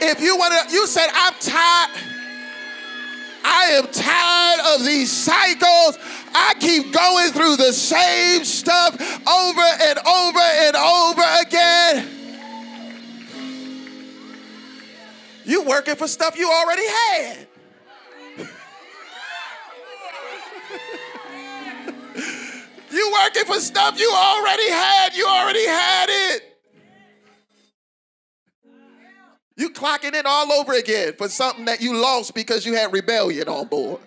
If 0.00 0.20
you 0.20 0.36
want 0.36 0.68
to, 0.68 0.74
you 0.74 0.86
said, 0.86 1.08
I'm 1.12 1.34
tired. 1.40 1.90
I 3.44 3.64
am 3.72 3.86
tired 3.92 4.74
of 4.74 4.86
these 4.86 5.10
cycles. 5.10 5.98
I 6.34 6.54
keep 6.58 6.92
going 6.92 7.32
through 7.32 7.56
the 7.56 7.72
same 7.72 8.44
stuff 8.44 8.94
over 9.26 9.60
and 9.60 9.98
over 10.06 10.38
and 10.38 10.76
over 10.76 11.22
again. 11.46 12.15
You 15.46 15.62
working 15.62 15.94
for 15.94 16.08
stuff 16.08 16.36
you 16.36 16.50
already 16.50 16.88
had. 16.88 17.46
you 22.90 23.12
working 23.22 23.44
for 23.44 23.60
stuff 23.60 23.96
you 24.00 24.12
already 24.12 24.68
had. 24.68 25.14
You 25.14 25.24
already 25.24 25.64
had 25.64 26.06
it. 26.08 26.42
You 29.56 29.70
clocking 29.70 30.14
it 30.14 30.26
all 30.26 30.52
over 30.52 30.72
again 30.72 31.14
for 31.16 31.28
something 31.28 31.66
that 31.66 31.80
you 31.80 31.94
lost 31.94 32.34
because 32.34 32.66
you 32.66 32.74
had 32.74 32.92
rebellion 32.92 33.48
on 33.48 33.68
board. 33.68 34.00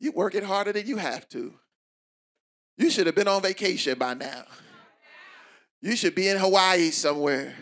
You 0.00 0.12
working 0.12 0.42
harder 0.42 0.72
than 0.72 0.86
you 0.86 0.96
have 0.96 1.28
to. 1.28 1.52
You 2.78 2.88
should 2.88 3.04
have 3.04 3.14
been 3.14 3.28
on 3.28 3.42
vacation 3.42 3.98
by 3.98 4.14
now. 4.14 4.44
You 5.84 5.96
should 5.96 6.14
be 6.14 6.28
in 6.28 6.38
Hawaii 6.38 6.90
somewhere 6.90 7.54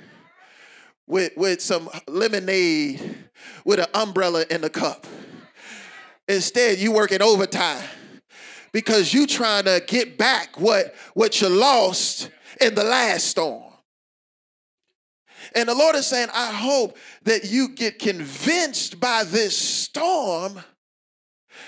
with, 1.09 1.33
with 1.37 1.61
some 1.61 1.91
lemonade 2.07 3.17
with 3.65 3.81
an 3.81 3.87
umbrella 3.95 4.45
in 4.49 4.61
the 4.61 4.71
cup. 4.71 5.09
Instead, 6.29 6.79
you 6.79 6.93
working 6.93 7.21
overtime 7.21 7.83
because 8.71 9.13
you 9.13 9.27
trying 9.27 9.65
to 9.65 9.83
get 9.89 10.19
back 10.19 10.61
what, 10.61 10.95
what 11.15 11.41
you 11.41 11.49
lost 11.49 12.31
in 12.61 12.77
the 12.77 12.85
last 12.85 13.25
storm. 13.25 13.73
And 15.57 15.69
the 15.69 15.75
Lord 15.75 15.97
is 15.97 16.07
saying, 16.07 16.29
I 16.33 16.53
hope 16.53 16.97
that 17.25 17.51
you 17.51 17.71
get 17.71 17.99
convinced 17.99 19.01
by 19.01 19.25
this 19.25 19.59
storm 19.59 20.61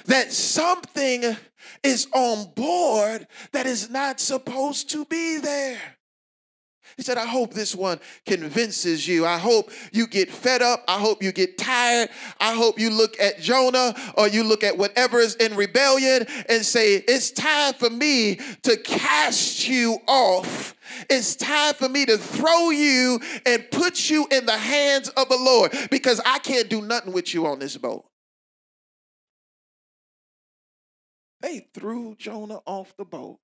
that 0.07 0.33
something 0.33 1.37
is 1.83 2.07
on 2.15 2.53
board 2.55 3.27
that 3.51 3.67
is 3.67 3.91
not 3.91 4.21
supposed 4.21 4.89
to 4.91 5.05
be 5.07 5.39
there. 5.39 5.94
He 6.97 7.03
said, 7.03 7.19
I 7.19 7.27
hope 7.27 7.55
this 7.55 7.75
one 7.75 7.99
convinces 8.25 9.07
you. 9.07 9.27
I 9.27 9.39
hope 9.39 9.71
you 9.93 10.07
get 10.07 10.31
fed 10.31 10.63
up. 10.63 10.85
I 10.87 10.99
hope 10.99 11.23
you 11.23 11.33
get 11.33 11.59
tired. 11.59 12.09
I 12.41 12.55
hope 12.55 12.79
you 12.79 12.91
look 12.91 13.19
at 13.21 13.41
Jonah 13.41 13.95
or 14.17 14.29
you 14.29 14.45
look 14.45 14.63
at 14.63 14.79
whatever 14.79 15.19
is 15.19 15.35
in 15.37 15.57
rebellion 15.57 16.27
and 16.49 16.65
say, 16.65 16.97
It's 16.97 17.31
time 17.31 17.75
for 17.75 17.91
me 17.91 18.39
to 18.63 18.77
cast 18.77 19.67
you 19.67 19.99
off. 20.07 20.77
It's 21.11 21.35
time 21.35 21.75
for 21.75 21.89
me 21.89 22.07
to 22.07 22.17
throw 22.17 22.71
you 22.71 23.21
and 23.45 23.69
put 23.71 24.09
you 24.11 24.27
in 24.31 24.47
the 24.47 24.57
hands 24.57 25.09
of 25.11 25.29
the 25.29 25.37
Lord 25.37 25.73
because 25.91 26.21
I 26.25 26.39
can't 26.39 26.69
do 26.69 26.81
nothing 26.81 27.13
with 27.13 27.35
you 27.35 27.47
on 27.47 27.59
this 27.59 27.77
boat. 27.77 28.05
They 31.41 31.69
threw 31.75 32.15
Jonah 32.17 32.61
off 32.67 32.97
the 32.97 33.05
boat. 33.05 33.39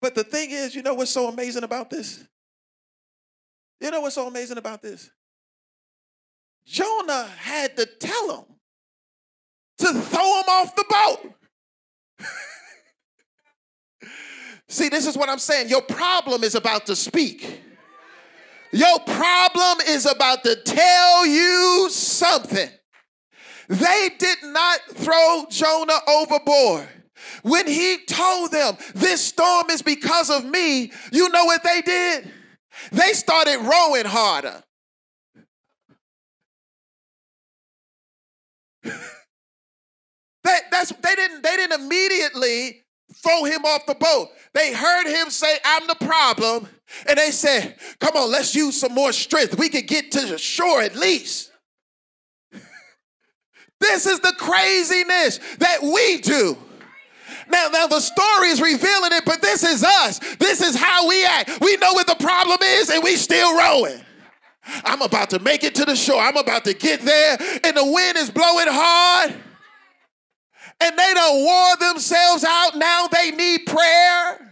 But 0.00 0.14
the 0.14 0.24
thing 0.24 0.50
is, 0.50 0.74
you 0.74 0.82
know 0.82 0.94
what's 0.94 1.10
so 1.10 1.28
amazing 1.28 1.64
about 1.64 1.90
this? 1.90 2.24
You 3.80 3.90
know 3.90 4.00
what's 4.00 4.14
so 4.14 4.26
amazing 4.26 4.58
about 4.58 4.82
this? 4.82 5.10
Jonah 6.64 7.26
had 7.38 7.76
to 7.76 7.86
tell 7.86 8.38
him 8.38 8.44
to 9.78 9.86
throw 9.86 10.40
him 10.40 10.48
off 10.48 10.74
the 10.76 10.84
boat. 10.88 11.32
See, 14.68 14.88
this 14.88 15.06
is 15.06 15.16
what 15.16 15.28
I'm 15.28 15.38
saying. 15.38 15.68
Your 15.68 15.82
problem 15.82 16.44
is 16.44 16.54
about 16.54 16.86
to 16.86 16.96
speak. 16.96 17.62
Your 18.72 18.98
problem 19.00 19.78
is 19.86 20.04
about 20.04 20.44
to 20.44 20.56
tell 20.56 21.26
you 21.26 21.88
something. 21.90 22.68
They 23.68 24.10
did 24.18 24.38
not 24.42 24.80
throw 24.90 25.46
Jonah 25.48 26.00
overboard. 26.06 26.88
When 27.42 27.66
he 27.66 27.98
told 28.06 28.52
them, 28.52 28.76
This 28.94 29.24
storm 29.24 29.70
is 29.70 29.82
because 29.82 30.30
of 30.30 30.44
me, 30.44 30.92
you 31.12 31.28
know 31.28 31.44
what 31.44 31.62
they 31.62 31.80
did? 31.82 32.32
They 32.92 33.12
started 33.12 33.58
rowing 33.58 34.06
harder. 34.06 34.62
that, 40.44 40.62
that's, 40.70 40.92
they, 40.92 41.14
didn't, 41.14 41.42
they 41.42 41.56
didn't 41.56 41.80
immediately 41.80 42.84
throw 43.22 43.44
him 43.44 43.64
off 43.64 43.86
the 43.86 43.94
boat. 43.94 44.28
They 44.54 44.72
heard 44.72 45.06
him 45.06 45.30
say, 45.30 45.58
I'm 45.64 45.86
the 45.86 45.96
problem. 45.96 46.68
And 47.06 47.18
they 47.18 47.30
said, 47.30 47.76
Come 48.00 48.16
on, 48.16 48.30
let's 48.30 48.54
use 48.54 48.80
some 48.80 48.94
more 48.94 49.12
strength. 49.12 49.58
We 49.58 49.68
could 49.68 49.86
get 49.86 50.10
to 50.12 50.20
the 50.20 50.38
shore 50.38 50.80
at 50.80 50.96
least. 50.96 51.50
this 53.80 54.06
is 54.06 54.20
the 54.20 54.34
craziness 54.38 55.38
that 55.58 55.82
we 55.82 56.18
do. 56.20 56.56
Now, 57.50 57.68
now 57.68 57.86
the 57.86 58.00
story 58.00 58.48
is 58.48 58.60
revealing 58.60 59.12
it, 59.12 59.24
but 59.24 59.40
this 59.42 59.64
is 59.64 59.82
us. 59.84 60.18
This 60.36 60.60
is 60.60 60.76
how 60.76 61.08
we 61.08 61.24
act. 61.24 61.60
We 61.60 61.76
know 61.76 61.92
what 61.92 62.06
the 62.06 62.16
problem 62.16 62.58
is, 62.62 62.90
and 62.90 63.02
we 63.02 63.16
still 63.16 63.56
rowing. 63.56 64.00
I'm 64.84 65.02
about 65.02 65.30
to 65.30 65.38
make 65.38 65.64
it 65.64 65.74
to 65.76 65.84
the 65.84 65.96
shore. 65.96 66.20
I'm 66.20 66.36
about 66.36 66.64
to 66.64 66.74
get 66.74 67.00
there, 67.00 67.38
and 67.64 67.76
the 67.76 67.84
wind 67.84 68.18
is 68.18 68.30
blowing 68.30 68.66
hard. 68.68 69.34
And 70.80 70.96
they 70.96 71.14
don't 71.14 71.44
wore 71.44 71.76
themselves 71.76 72.44
out. 72.44 72.76
Now 72.76 73.08
they 73.08 73.32
need 73.32 73.66
prayer. 73.66 74.48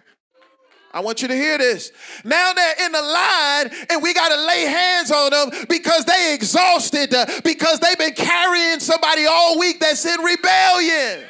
I 0.93 1.01
want 1.01 1.21
you 1.21 1.29
to 1.29 1.35
hear 1.35 1.59
this. 1.59 1.93
Now 2.25 2.55
they're 2.55 2.87
in 2.87 2.93
the 2.93 3.03
line 3.03 3.71
and 3.91 4.03
we 4.03 4.15
got 4.15 4.31
to 4.31 4.47
lay 4.47 4.63
hands 4.63 5.11
on 5.11 5.31
them 5.31 5.67
because 5.69 6.07
they 6.07 6.33
exhausted, 6.33 7.13
uh, 7.13 7.27
because 7.45 7.81
they've 7.81 7.99
been 7.99 8.15
carrying 8.15 8.81
somebody 8.81 9.27
all 9.27 9.59
week 9.59 9.79
that's 9.79 10.07
in 10.07 10.19
rebellion. 10.23 11.23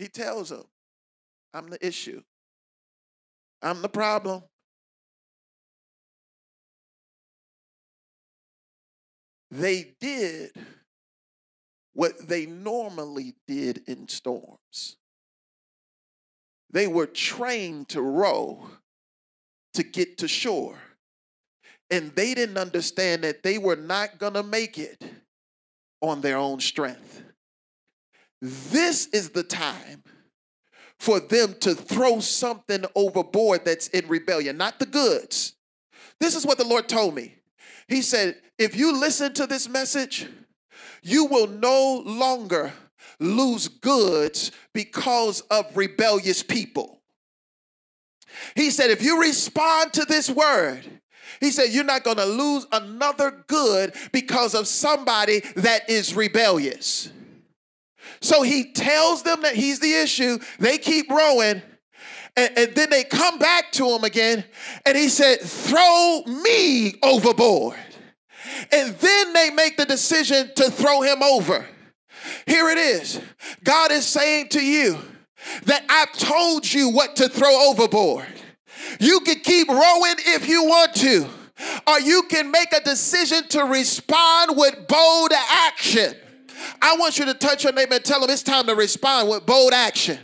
He 0.00 0.08
tells 0.08 0.48
them, 0.48 0.64
I'm 1.52 1.68
the 1.68 1.86
issue. 1.86 2.22
I'm 3.60 3.82
the 3.82 3.88
problem. 3.90 4.42
They 9.50 9.92
did 10.00 10.52
what 11.92 12.28
they 12.28 12.46
normally 12.46 13.34
did 13.46 13.82
in 13.86 14.08
storms. 14.08 14.96
They 16.70 16.86
were 16.86 17.06
trained 17.06 17.90
to 17.90 18.00
row 18.00 18.70
to 19.74 19.82
get 19.82 20.16
to 20.18 20.28
shore. 20.28 20.78
And 21.90 22.14
they 22.14 22.32
didn't 22.32 22.56
understand 22.56 23.22
that 23.24 23.42
they 23.42 23.58
were 23.58 23.76
not 23.76 24.18
going 24.18 24.32
to 24.32 24.42
make 24.42 24.78
it 24.78 25.04
on 26.00 26.22
their 26.22 26.38
own 26.38 26.60
strength. 26.60 27.22
This 28.40 29.06
is 29.08 29.30
the 29.30 29.42
time 29.42 30.02
for 30.98 31.20
them 31.20 31.54
to 31.60 31.74
throw 31.74 32.20
something 32.20 32.84
overboard 32.94 33.64
that's 33.64 33.88
in 33.88 34.06
rebellion, 34.08 34.56
not 34.56 34.78
the 34.78 34.86
goods. 34.86 35.54
This 36.20 36.34
is 36.34 36.44
what 36.44 36.58
the 36.58 36.66
Lord 36.66 36.88
told 36.88 37.14
me. 37.14 37.36
He 37.88 38.02
said, 38.02 38.36
if 38.58 38.76
you 38.76 38.98
listen 38.98 39.32
to 39.34 39.46
this 39.46 39.68
message, 39.68 40.28
you 41.02 41.24
will 41.24 41.46
no 41.46 42.02
longer 42.04 42.72
lose 43.18 43.68
goods 43.68 44.52
because 44.74 45.40
of 45.42 45.76
rebellious 45.76 46.42
people. 46.42 47.00
He 48.54 48.70
said, 48.70 48.90
if 48.90 49.02
you 49.02 49.20
respond 49.20 49.92
to 49.94 50.04
this 50.04 50.30
word, 50.30 51.00
he 51.40 51.50
said, 51.50 51.70
You're 51.70 51.84
not 51.84 52.04
gonna 52.04 52.26
lose 52.26 52.66
another 52.70 53.44
good 53.46 53.94
because 54.12 54.54
of 54.54 54.66
somebody 54.66 55.40
that 55.56 55.88
is 55.88 56.14
rebellious. 56.14 57.10
So 58.20 58.42
he 58.42 58.72
tells 58.72 59.22
them 59.22 59.42
that 59.42 59.54
he's 59.54 59.80
the 59.80 59.92
issue. 59.92 60.38
They 60.58 60.78
keep 60.78 61.10
rowing. 61.10 61.62
And, 62.36 62.58
and, 62.58 62.74
then 62.74 62.90
they 62.90 63.02
come 63.04 63.38
back 63.38 63.72
to 63.72 63.88
him 63.88 64.04
again. 64.04 64.44
And 64.86 64.96
he 64.96 65.08
said, 65.08 65.40
Throw 65.40 66.22
me 66.26 66.94
overboard. 67.02 67.76
And 68.72 68.94
then 68.94 69.32
they 69.32 69.50
make 69.50 69.76
the 69.76 69.84
decision 69.84 70.50
to 70.56 70.70
throw 70.70 71.02
him 71.02 71.22
over. 71.22 71.66
Here 72.46 72.68
it 72.68 72.78
is 72.78 73.20
God 73.64 73.90
is 73.90 74.06
saying 74.06 74.48
to 74.50 74.64
you 74.64 74.98
that 75.64 75.84
I've 75.88 76.12
told 76.12 76.70
you 76.72 76.90
what 76.90 77.16
to 77.16 77.28
throw 77.28 77.70
overboard. 77.70 78.26
You 78.98 79.20
can 79.20 79.40
keep 79.40 79.68
rowing 79.68 80.14
if 80.18 80.48
you 80.48 80.64
want 80.64 80.94
to, 80.96 81.26
or 81.86 82.00
you 82.00 82.22
can 82.24 82.50
make 82.50 82.72
a 82.72 82.80
decision 82.80 83.46
to 83.48 83.64
respond 83.64 84.56
with 84.56 84.86
bold 84.88 85.32
action. 85.32 86.14
I 86.80 86.96
want 86.96 87.18
you 87.18 87.24
to 87.26 87.34
touch 87.34 87.64
your 87.64 87.72
neighbor 87.72 87.94
and 87.94 88.04
tell 88.04 88.20
them 88.20 88.30
it's 88.30 88.42
time 88.42 88.66
to 88.66 88.74
respond 88.74 89.28
with 89.28 89.46
bold 89.46 89.72
action. 89.72 90.18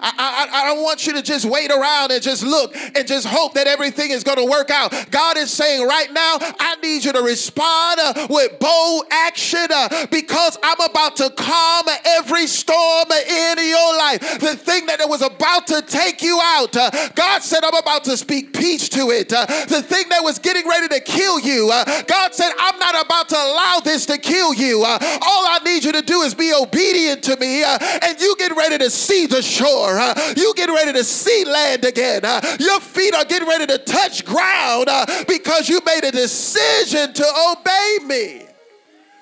I, 0.00 0.48
I, 0.50 0.62
I 0.62 0.74
don't 0.74 0.82
want 0.82 1.06
you 1.06 1.12
to 1.14 1.22
just 1.22 1.44
wait 1.44 1.70
around 1.70 2.12
and 2.12 2.22
just 2.22 2.42
look 2.42 2.74
and 2.76 3.06
just 3.06 3.26
hope 3.26 3.54
that 3.54 3.66
everything 3.66 4.10
is 4.10 4.24
going 4.24 4.38
to 4.38 4.44
work 4.44 4.70
out. 4.70 4.92
God 5.10 5.36
is 5.36 5.50
saying 5.50 5.86
right 5.86 6.12
now, 6.12 6.38
I 6.40 6.76
need 6.82 7.04
you 7.04 7.12
to 7.12 7.22
respond 7.22 8.00
uh, 8.00 8.26
with 8.28 8.58
bold 8.58 9.04
action 9.10 9.66
uh, 9.72 10.06
because 10.10 10.58
I'm 10.62 10.80
about 10.80 11.16
to 11.16 11.30
calm 11.30 11.86
every 12.04 12.46
storm 12.46 13.10
in 13.12 13.58
your 13.58 13.96
life. 13.96 14.20
The 14.40 14.56
thing 14.56 14.86
that 14.86 15.00
was 15.06 15.22
about 15.22 15.66
to 15.68 15.82
take 15.82 16.22
you 16.22 16.40
out, 16.42 16.76
uh, 16.76 16.90
God 17.14 17.42
said, 17.42 17.64
I'm 17.64 17.74
about 17.74 18.04
to 18.04 18.16
speak 18.16 18.52
peace 18.52 18.88
to 18.90 19.10
it. 19.10 19.32
Uh, 19.32 19.46
the 19.46 19.82
thing 19.82 20.08
that 20.10 20.22
was 20.22 20.38
getting 20.38 20.68
ready 20.68 20.88
to 20.88 21.00
kill 21.00 21.38
you, 21.40 21.70
uh, 21.72 21.84
God 22.02 22.34
said, 22.34 22.52
I'm 22.58 22.78
not 22.78 23.04
about 23.04 23.28
to 23.30 23.36
allow 23.36 23.80
this 23.84 24.06
to 24.06 24.18
kill 24.18 24.54
you. 24.54 24.84
Uh, 24.84 24.98
all 25.22 25.46
I 25.46 25.60
need 25.64 25.84
you 25.84 25.92
to 25.92 26.02
do 26.02 26.22
is 26.22 26.34
be 26.34 26.52
obedient 26.52 27.22
to 27.24 27.36
me, 27.36 27.64
and 27.64 28.20
you 28.20 28.36
get 28.38 28.56
ready 28.56 28.78
to 28.78 28.90
see 28.90 29.26
the 29.26 29.42
shore. 29.42 29.85
Uh, 29.88 30.34
you 30.36 30.52
get 30.54 30.68
ready 30.68 30.92
to 30.92 31.04
see 31.04 31.44
land 31.44 31.84
again. 31.84 32.22
Your 32.58 32.80
feet 32.80 33.14
are 33.14 33.24
getting 33.24 33.48
ready 33.48 33.66
to 33.66 33.78
touch 33.78 34.24
ground 34.24 34.88
because 35.28 35.68
you 35.68 35.80
made 35.84 36.04
a 36.04 36.12
decision 36.12 37.12
to 37.12 37.52
obey 37.52 37.98
me. 38.04 38.42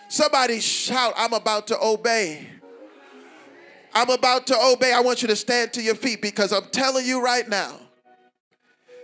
Somebody 0.08 0.60
shout, 0.60 1.12
I'm 1.16 1.32
about 1.32 1.66
to 1.68 1.80
obey. 1.80 2.48
I'm 3.94 4.10
about 4.10 4.46
to 4.48 4.56
obey. 4.56 4.92
I 4.92 5.00
want 5.00 5.22
you 5.22 5.28
to 5.28 5.36
stand 5.36 5.72
to 5.74 5.82
your 5.82 5.94
feet 5.94 6.20
because 6.20 6.52
I'm 6.52 6.68
telling 6.70 7.06
you 7.06 7.22
right 7.22 7.48
now 7.48 7.78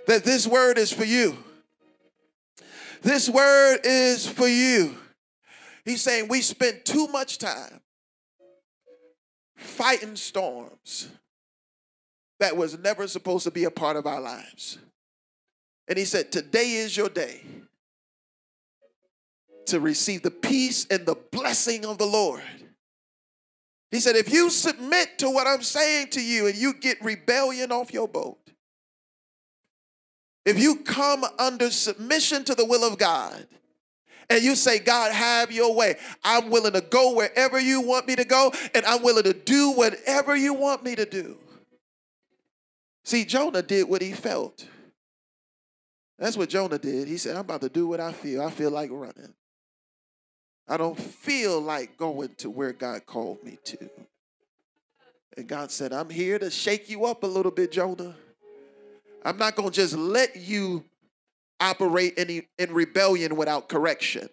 that 0.06 0.24
this 0.24 0.46
word 0.46 0.78
is 0.78 0.92
for 0.92 1.04
you. 1.04 1.36
This 3.02 3.28
word 3.28 3.80
is 3.84 4.28
for 4.28 4.48
you. 4.48 4.96
He's 5.84 6.02
saying 6.02 6.28
we 6.28 6.42
spend 6.42 6.84
too 6.84 7.06
much 7.08 7.38
time 7.38 7.80
fighting 9.56 10.16
storms 10.16 11.08
that 12.40 12.56
was 12.56 12.78
never 12.78 13.06
supposed 13.06 13.44
to 13.44 13.50
be 13.50 13.64
a 13.64 13.70
part 13.70 13.96
of 13.96 14.06
our 14.06 14.20
lives. 14.20 14.78
And 15.88 15.98
he 15.98 16.04
said, 16.04 16.32
Today 16.32 16.72
is 16.72 16.96
your 16.96 17.08
day 17.08 17.42
to 19.66 19.80
receive 19.80 20.22
the 20.22 20.30
peace 20.30 20.86
and 20.90 21.06
the 21.06 21.16
blessing 21.30 21.84
of 21.84 21.98
the 21.98 22.06
Lord. 22.06 22.42
He 23.90 24.00
said, 24.00 24.16
If 24.16 24.32
you 24.32 24.50
submit 24.50 25.18
to 25.18 25.30
what 25.30 25.46
I'm 25.46 25.62
saying 25.62 26.08
to 26.10 26.22
you 26.22 26.46
and 26.46 26.56
you 26.56 26.74
get 26.74 27.02
rebellion 27.02 27.72
off 27.72 27.92
your 27.92 28.08
boat, 28.08 28.38
if 30.46 30.58
you 30.58 30.76
come 30.76 31.24
under 31.38 31.70
submission 31.70 32.44
to 32.44 32.54
the 32.54 32.64
will 32.64 32.84
of 32.84 32.98
God, 32.98 33.46
and 34.30 34.44
you 34.44 34.54
say, 34.54 34.78
God, 34.78 35.12
have 35.12 35.50
your 35.50 35.74
way. 35.74 35.96
I'm 36.22 36.50
willing 36.50 36.72
to 36.74 36.80
go 36.80 37.14
wherever 37.14 37.58
you 37.58 37.80
want 37.80 38.06
me 38.06 38.14
to 38.14 38.24
go, 38.24 38.52
and 38.74 38.86
I'm 38.86 39.02
willing 39.02 39.24
to 39.24 39.32
do 39.32 39.72
whatever 39.72 40.36
you 40.36 40.54
want 40.54 40.84
me 40.84 40.94
to 40.94 41.04
do. 41.04 41.36
See, 43.04 43.24
Jonah 43.24 43.62
did 43.62 43.88
what 43.88 44.02
he 44.02 44.12
felt. 44.12 44.66
That's 46.18 46.36
what 46.36 46.50
Jonah 46.50 46.78
did. 46.78 47.08
He 47.08 47.16
said, 47.16 47.34
I'm 47.34 47.42
about 47.42 47.62
to 47.62 47.68
do 47.68 47.86
what 47.86 47.98
I 48.00 48.12
feel. 48.12 48.42
I 48.42 48.50
feel 48.50 48.70
like 48.70 48.90
running. 48.92 49.34
I 50.68 50.76
don't 50.76 50.98
feel 50.98 51.60
like 51.60 51.96
going 51.96 52.34
to 52.36 52.50
where 52.50 52.72
God 52.72 53.06
called 53.06 53.42
me 53.42 53.58
to. 53.64 53.90
And 55.36 55.48
God 55.48 55.70
said, 55.70 55.92
I'm 55.92 56.10
here 56.10 56.38
to 56.38 56.50
shake 56.50 56.90
you 56.90 57.06
up 57.06 57.22
a 57.22 57.26
little 57.26 57.50
bit, 57.50 57.72
Jonah. 57.72 58.14
I'm 59.24 59.38
not 59.38 59.56
going 59.56 59.70
to 59.70 59.74
just 59.74 59.96
let 59.96 60.36
you 60.36 60.84
operate 61.58 62.18
in, 62.18 62.42
in 62.58 62.72
rebellion 62.72 63.36
without 63.36 63.68
correction. 63.68 64.28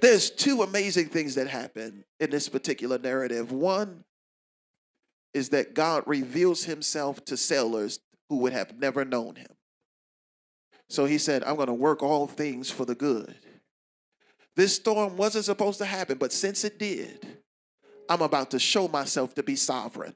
There's 0.00 0.30
two 0.30 0.62
amazing 0.62 1.08
things 1.08 1.34
that 1.34 1.48
happen 1.48 2.04
in 2.20 2.30
this 2.30 2.48
particular 2.48 2.98
narrative. 2.98 3.52
One 3.52 4.04
is 5.36 5.50
that 5.50 5.74
God 5.74 6.02
reveals 6.06 6.64
himself 6.64 7.22
to 7.26 7.36
sailors 7.36 8.00
who 8.30 8.38
would 8.38 8.54
have 8.54 8.78
never 8.78 9.04
known 9.04 9.36
him. 9.36 9.50
So 10.88 11.04
he 11.04 11.18
said, 11.18 11.44
I'm 11.44 11.56
going 11.56 11.66
to 11.66 11.74
work 11.74 12.02
all 12.02 12.26
things 12.26 12.70
for 12.70 12.86
the 12.86 12.94
good. 12.94 13.34
This 14.54 14.76
storm 14.76 15.18
wasn't 15.18 15.44
supposed 15.44 15.76
to 15.78 15.84
happen, 15.84 16.16
but 16.16 16.32
since 16.32 16.64
it 16.64 16.78
did, 16.78 17.38
I'm 18.08 18.22
about 18.22 18.50
to 18.52 18.58
show 18.58 18.88
myself 18.88 19.34
to 19.34 19.42
be 19.42 19.56
sovereign. 19.56 20.14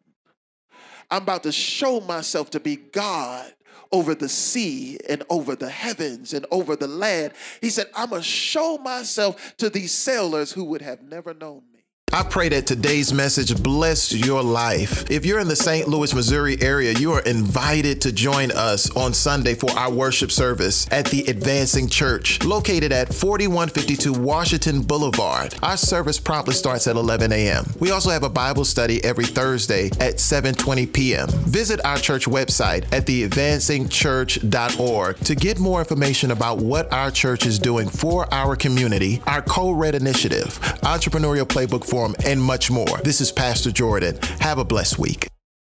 I'm 1.10 1.22
about 1.24 1.42
to 1.42 1.52
show 1.52 2.00
myself 2.00 2.48
to 2.52 2.60
be 2.60 2.76
God 2.76 3.52
over 3.92 4.14
the 4.14 4.28
sea 4.28 4.98
and 5.06 5.22
over 5.28 5.54
the 5.54 5.68
heavens 5.68 6.32
and 6.32 6.46
over 6.50 6.76
the 6.76 6.88
land. 6.88 7.34
He 7.60 7.68
said, 7.68 7.88
I'm 7.94 8.08
going 8.08 8.22
to 8.22 8.26
show 8.26 8.78
myself 8.78 9.54
to 9.58 9.68
these 9.68 9.92
sailors 9.92 10.50
who 10.50 10.64
would 10.64 10.80
have 10.80 11.02
never 11.02 11.34
known 11.34 11.64
me. 11.70 11.79
I 12.12 12.24
pray 12.24 12.48
that 12.48 12.66
today's 12.66 13.12
message 13.12 13.62
bless 13.62 14.12
your 14.12 14.42
life. 14.42 15.08
If 15.08 15.24
you're 15.24 15.38
in 15.38 15.46
the 15.46 15.54
St. 15.54 15.86
Louis, 15.86 16.12
Missouri 16.12 16.60
area, 16.60 16.92
you 16.92 17.12
are 17.12 17.20
invited 17.20 18.00
to 18.00 18.10
join 18.10 18.50
us 18.50 18.90
on 18.96 19.14
Sunday 19.14 19.54
for 19.54 19.70
our 19.78 19.92
worship 19.92 20.32
service 20.32 20.88
at 20.90 21.06
the 21.06 21.24
Advancing 21.26 21.88
Church, 21.88 22.42
located 22.42 22.90
at 22.90 23.14
4152 23.14 24.12
Washington 24.12 24.82
Boulevard. 24.82 25.54
Our 25.62 25.76
service 25.76 26.18
promptly 26.18 26.54
starts 26.54 26.88
at 26.88 26.96
11 26.96 27.30
a.m. 27.30 27.64
We 27.78 27.92
also 27.92 28.10
have 28.10 28.24
a 28.24 28.28
Bible 28.28 28.64
study 28.64 29.04
every 29.04 29.26
Thursday 29.26 29.86
at 30.00 30.16
7:20 30.16 30.92
p.m. 30.92 31.28
Visit 31.28 31.78
our 31.84 31.98
church 31.98 32.26
website 32.26 32.92
at 32.92 33.06
theadvancingchurch.org 33.06 35.16
to 35.18 35.34
get 35.36 35.60
more 35.60 35.78
information 35.78 36.32
about 36.32 36.58
what 36.58 36.92
our 36.92 37.12
church 37.12 37.46
is 37.46 37.60
doing 37.60 37.88
for 37.88 38.26
our 38.34 38.56
community, 38.56 39.22
our 39.28 39.42
co-red 39.42 39.94
initiative, 39.94 40.58
entrepreneurial 40.82 41.46
playbook 41.46 41.84
for 41.84 41.99
and 42.24 42.42
much 42.42 42.70
more. 42.70 42.98
This 43.04 43.20
is 43.20 43.32
Pastor 43.32 43.70
Jordan. 43.70 44.18
Have 44.40 44.58
a 44.58 44.64
blessed 44.64 44.98
week. 44.98 45.28